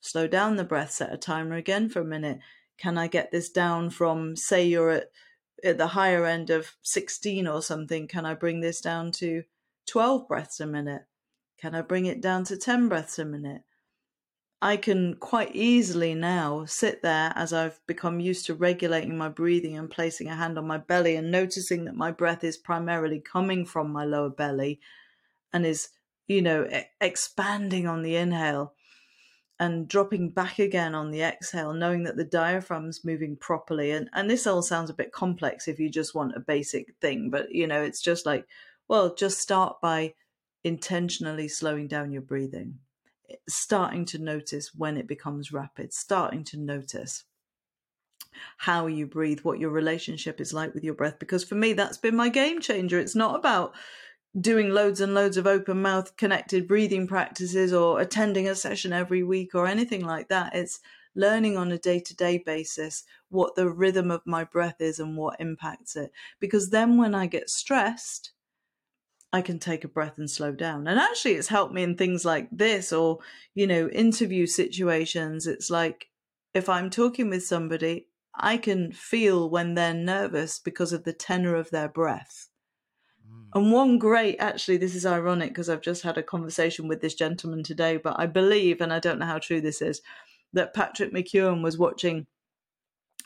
[0.00, 2.38] Slow down the breath, set a timer again for a minute
[2.78, 5.10] can I get this down from, say, you're at,
[5.64, 8.06] at the higher end of 16 or something?
[8.08, 9.44] Can I bring this down to
[9.86, 11.02] 12 breaths a minute?
[11.58, 13.62] Can I bring it down to 10 breaths a minute?
[14.60, 19.76] I can quite easily now sit there as I've become used to regulating my breathing
[19.76, 23.66] and placing a hand on my belly and noticing that my breath is primarily coming
[23.66, 24.80] from my lower belly
[25.52, 25.90] and is,
[26.26, 26.66] you know,
[27.00, 28.72] expanding on the inhale
[29.58, 33.92] and dropping back again on the exhale, knowing that the diaphragm's moving properly.
[33.92, 37.30] And and this all sounds a bit complex if you just want a basic thing,
[37.30, 38.46] but you know, it's just like,
[38.88, 40.14] well, just start by
[40.64, 42.78] intentionally slowing down your breathing,
[43.30, 47.24] eh, starting to notice when it becomes rapid, starting to notice
[48.58, 51.18] how you breathe, what your relationship is like with your breath.
[51.18, 52.98] Because for me, that's been my game changer.
[52.98, 53.74] It's not about
[54.38, 59.22] doing loads and loads of open mouth connected breathing practices or attending a session every
[59.22, 60.54] week or anything like that.
[60.54, 60.80] It's
[61.14, 65.16] learning on a day to day basis what the rhythm of my breath is and
[65.16, 66.12] what impacts it.
[66.38, 68.32] Because then when I get stressed,
[69.32, 70.86] I can take a breath and slow down.
[70.86, 73.18] And actually, it's helped me in things like this or,
[73.54, 75.46] you know, interview situations.
[75.46, 76.08] It's like
[76.54, 81.54] if I'm talking with somebody, I can feel when they're nervous because of the tenor
[81.54, 82.48] of their breath.
[83.54, 87.14] And one great, actually, this is ironic because I've just had a conversation with this
[87.14, 90.02] gentleman today, but I believe, and I don't know how true this is,
[90.52, 92.26] that Patrick McKeown was watching.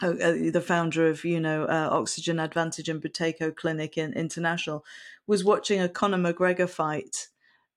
[0.02, 4.84] Uh, uh the founder of, you know, uh, Oxygen Advantage and Buteyko Clinic in, International,
[5.26, 7.26] was watching a Conor McGregor fight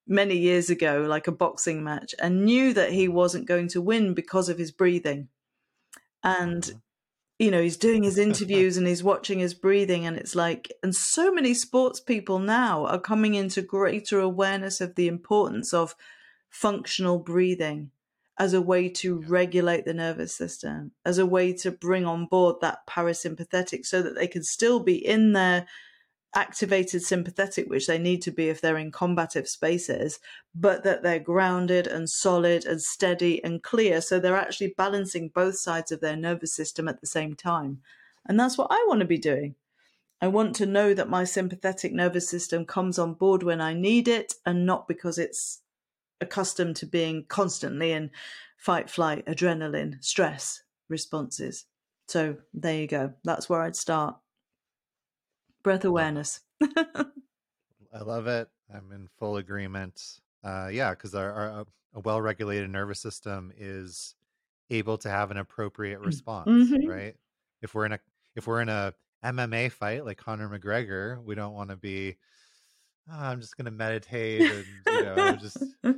[0.07, 4.13] many years ago, like a boxing match, and knew that he wasn't going to win
[4.13, 5.27] because of his breathing.
[6.23, 6.77] And mm-hmm
[7.39, 10.95] you know he's doing his interviews and he's watching his breathing and it's like and
[10.95, 15.95] so many sports people now are coming into greater awareness of the importance of
[16.49, 17.89] functional breathing
[18.39, 22.55] as a way to regulate the nervous system as a way to bring on board
[22.61, 25.67] that parasympathetic so that they can still be in their
[26.35, 30.19] activated sympathetic, which they need to be if they're in combative spaces,
[30.55, 34.01] but that they're grounded and solid and steady and clear.
[34.01, 37.81] So they're actually balancing both sides of their nervous system at the same time.
[38.25, 39.55] And that's what I want to be doing.
[40.21, 44.07] I want to know that my sympathetic nervous system comes on board when I need
[44.07, 45.61] it and not because it's
[46.21, 48.09] accustomed to being constantly in
[48.57, 51.65] fight, flight, adrenaline, stress responses.
[52.07, 53.13] So there you go.
[53.25, 54.15] That's where I'd start
[55.63, 56.41] breath awareness.
[56.61, 58.49] I love it.
[58.73, 60.19] I'm in full agreement.
[60.43, 61.63] Uh, yeah, because our, our uh,
[61.95, 64.15] a well-regulated nervous system is
[64.69, 66.89] able to have an appropriate mm, response, mm-hmm.
[66.89, 67.15] right?
[67.61, 67.99] If we're in a
[68.35, 68.93] if we're in a
[69.23, 71.23] MMA fight like Conor McGregor.
[71.23, 72.17] We don't want to be.
[73.11, 75.57] Oh, I'm just going to meditate and you know just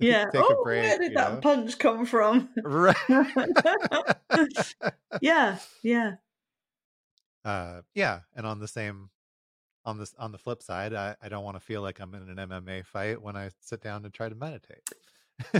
[0.00, 0.24] yeah.
[0.32, 0.82] take oh, a break.
[0.82, 1.40] where did that know?
[1.40, 2.48] punch come from?
[2.62, 2.96] Right.
[5.20, 6.14] yeah, yeah.
[7.44, 9.10] Uh, yeah, and on the same
[9.84, 12.28] on this on the flip side, I, I don't want to feel like I'm in
[12.30, 14.84] an MMA fight when I sit down to try to meditate.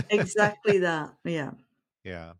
[0.09, 1.17] Exactly that.
[1.25, 1.53] Yeah.
[2.03, 2.33] Yeah,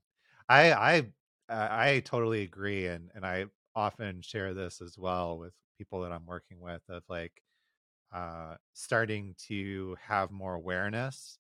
[0.49, 1.13] I I
[1.49, 6.11] I I totally agree, and and I often share this as well with people that
[6.11, 7.43] I'm working with of like
[8.11, 11.39] uh starting to have more awareness,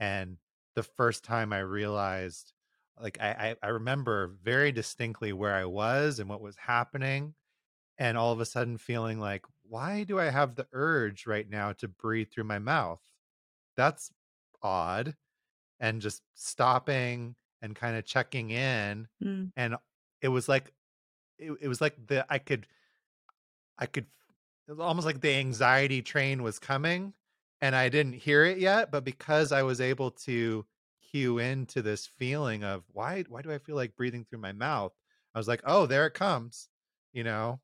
[0.00, 0.38] and
[0.76, 2.54] the first time I realized,
[3.00, 7.34] like I I, I remember very distinctly where I was and what was happening,
[8.02, 11.72] and all of a sudden feeling like, why do I have the urge right now
[11.74, 13.00] to breathe through my mouth?
[13.76, 14.10] That's
[14.60, 15.14] odd
[15.78, 19.52] and just stopping and kind of checking in Mm.
[19.56, 19.76] and
[20.20, 20.72] it was like
[21.38, 22.66] it, it was like the i could
[23.78, 24.06] i could
[24.68, 27.14] it was almost like the anxiety train was coming
[27.60, 30.64] and i didn't hear it yet but because i was able to
[31.10, 34.92] cue into this feeling of why why do i feel like breathing through my mouth
[35.34, 36.68] i was like oh there it comes
[37.12, 37.60] you know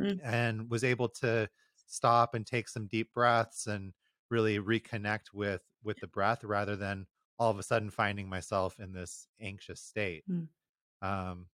[0.00, 0.20] Mm.
[0.22, 1.48] and was able to
[1.86, 3.92] stop and take some deep breaths and
[4.30, 7.06] really reconnect with with the breath rather than
[7.38, 10.48] all of a sudden finding myself in this anxious state Mm.
[11.02, 11.48] um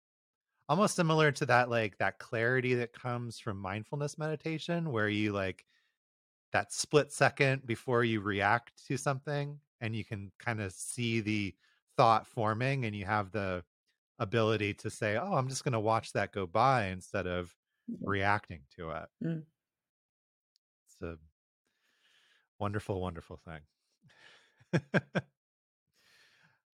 [0.69, 5.65] almost similar to that like that clarity that comes from mindfulness meditation where you like
[6.53, 11.55] that split second before you react to something and you can kind of see the
[11.97, 13.65] thought forming and you have the
[14.19, 17.55] ability to say oh i'm just going to watch that go by instead of.
[18.01, 19.09] Reacting to it.
[19.25, 19.43] Mm.
[20.87, 21.19] it's a
[22.59, 23.61] wonderful wonderful thing.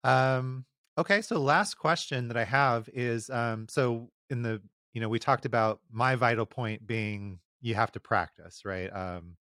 [0.04, 0.66] Um
[0.98, 4.62] okay so last question that i have is um so in the
[4.94, 8.88] you know we talked about my vital point being you have to practice right?
[8.88, 9.38] Um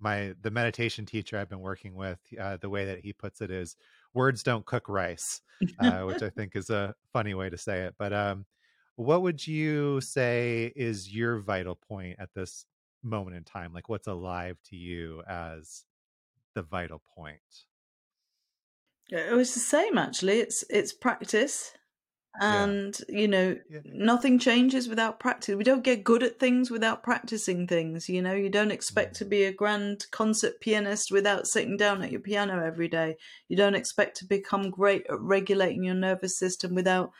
[0.00, 3.50] my the meditation teacher i've been working with uh, the way that he puts it
[3.50, 3.76] is
[4.14, 5.40] words don't cook rice
[5.80, 8.46] uh, which i think is a funny way to say it but um
[8.96, 12.66] what would you say is your vital point at this
[13.02, 15.84] moment in time like what's alive to you as
[16.54, 17.40] the vital point
[19.10, 20.40] It was the same actually.
[20.40, 21.72] It's it's practice.
[22.40, 22.64] Yeah.
[22.64, 23.80] And you know, Yeah.
[23.84, 25.54] nothing changes without practice.
[25.56, 28.32] We don't get good at things without practicing things, you know.
[28.34, 29.30] You don't expect to mm-hmm.
[29.30, 33.16] be a grand concert pianist without sitting down at your piano every day.
[33.48, 37.12] You don't expect to become great at regulating your nervous system without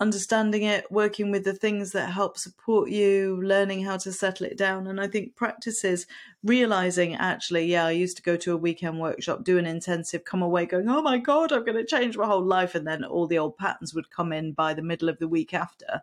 [0.00, 4.56] understanding it, working with the things that help support you, learning how to settle it
[4.56, 4.86] down.
[4.86, 6.06] And I think practices
[6.44, 10.42] realizing actually, yeah, I used to go to a weekend workshop, do an intensive, come
[10.42, 12.74] away going, oh my God, I'm going to change my whole life.
[12.74, 15.54] And then all the old patterns would come in by the middle of the week
[15.54, 16.02] after.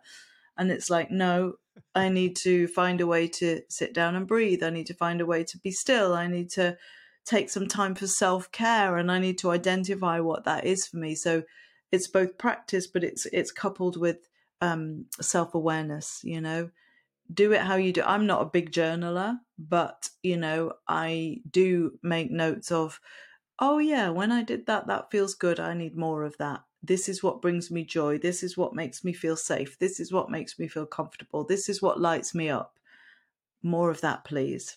[0.56, 1.54] And it's like, no,
[1.94, 4.62] I need to find a way to sit down and breathe.
[4.62, 6.14] I need to find a way to be still.
[6.14, 6.76] I need to
[7.24, 10.98] take some time for self care and I need to identify what that is for
[10.98, 11.14] me.
[11.14, 11.42] So
[11.94, 14.28] it's both practice, but it's it's coupled with
[14.60, 16.20] um, self awareness.
[16.24, 16.70] You know,
[17.32, 18.02] do it how you do.
[18.02, 23.00] I'm not a big journaler, but you know, I do make notes of,
[23.60, 25.60] oh yeah, when I did that, that feels good.
[25.60, 26.62] I need more of that.
[26.82, 28.18] This is what brings me joy.
[28.18, 29.78] This is what makes me feel safe.
[29.78, 31.44] This is what makes me feel comfortable.
[31.44, 32.78] This is what lights me up.
[33.62, 34.76] More of that, please.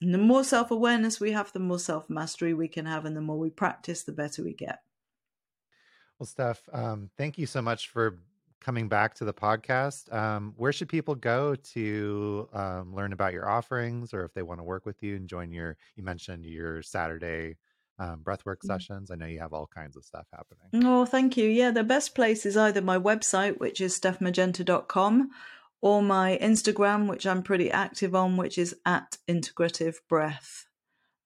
[0.00, 3.16] And the more self awareness we have, the more self mastery we can have, and
[3.16, 4.83] the more we practice, the better we get.
[6.18, 8.18] Well, Steph, um, thank you so much for
[8.60, 10.12] coming back to the podcast.
[10.12, 14.60] Um, where should people go to um, learn about your offerings or if they want
[14.60, 17.56] to work with you and join your, you mentioned your Saturday
[17.98, 18.66] um, breathwork Mm.
[18.66, 19.10] sessions.
[19.10, 20.86] I know you have all kinds of stuff happening.
[20.86, 21.48] Oh, thank you.
[21.48, 25.30] Yeah, the best place is either my website, which is stephmagenta.com,
[25.80, 30.66] or my Instagram, which I'm pretty active on, which is at integrative breath.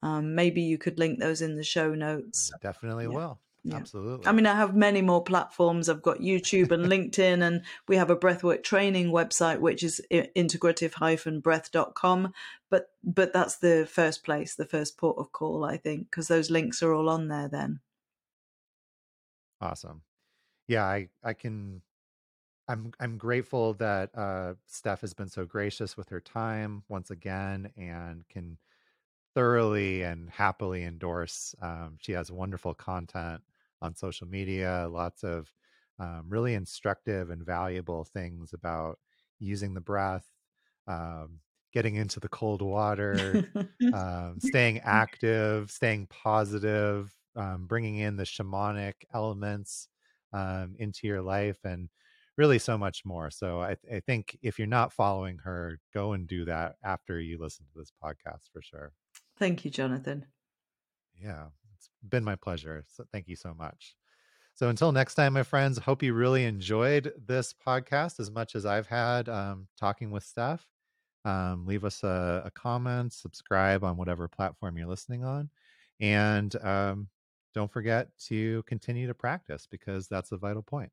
[0.02, 2.50] Um, maybe you could link those in the show notes.
[2.54, 3.10] I definitely Yeah.
[3.10, 3.40] will.
[3.68, 3.76] Yeah.
[3.76, 4.26] Absolutely.
[4.26, 5.88] I mean, I have many more platforms.
[5.88, 12.32] I've got YouTube and LinkedIn, and we have a breathwork training website, which is integrative-breath.com.
[12.70, 16.50] But but that's the first place, the first port of call, I think, because those
[16.50, 17.48] links are all on there.
[17.48, 17.80] Then
[19.60, 20.02] Awesome.
[20.66, 21.82] Yeah, I I can
[22.68, 27.70] I'm I'm grateful that uh Steph has been so gracious with her time once again
[27.76, 28.58] and can
[29.34, 31.54] thoroughly and happily endorse.
[31.60, 33.42] Um, she has wonderful content
[33.82, 35.52] on social media, lots of
[35.98, 38.98] um, really instructive and valuable things about
[39.38, 40.26] using the breath,
[40.86, 41.40] um,
[41.72, 43.44] getting into the cold water,
[43.92, 49.88] um, staying active, staying positive, um, bringing in the shamanic elements
[50.32, 51.88] um, into your life, and
[52.36, 53.30] really so much more.
[53.30, 57.38] So I, I think if you're not following her, go and do that after you
[57.40, 58.92] listen to this podcast for sure.
[59.38, 60.26] Thank you, Jonathan.
[61.20, 61.46] Yeah,
[61.78, 62.84] it's been my pleasure.
[62.88, 63.94] So thank you so much.
[64.54, 68.66] So until next time, my friends, hope you really enjoyed this podcast as much as
[68.66, 70.66] I've had um, talking with Steph.
[71.24, 75.50] Um, leave us a, a, comment, subscribe on whatever platform you're listening on,
[76.00, 77.08] and um,
[77.54, 80.90] don't forget to continue to practice because that's a vital point.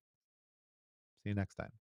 [1.24, 1.72] See you next time.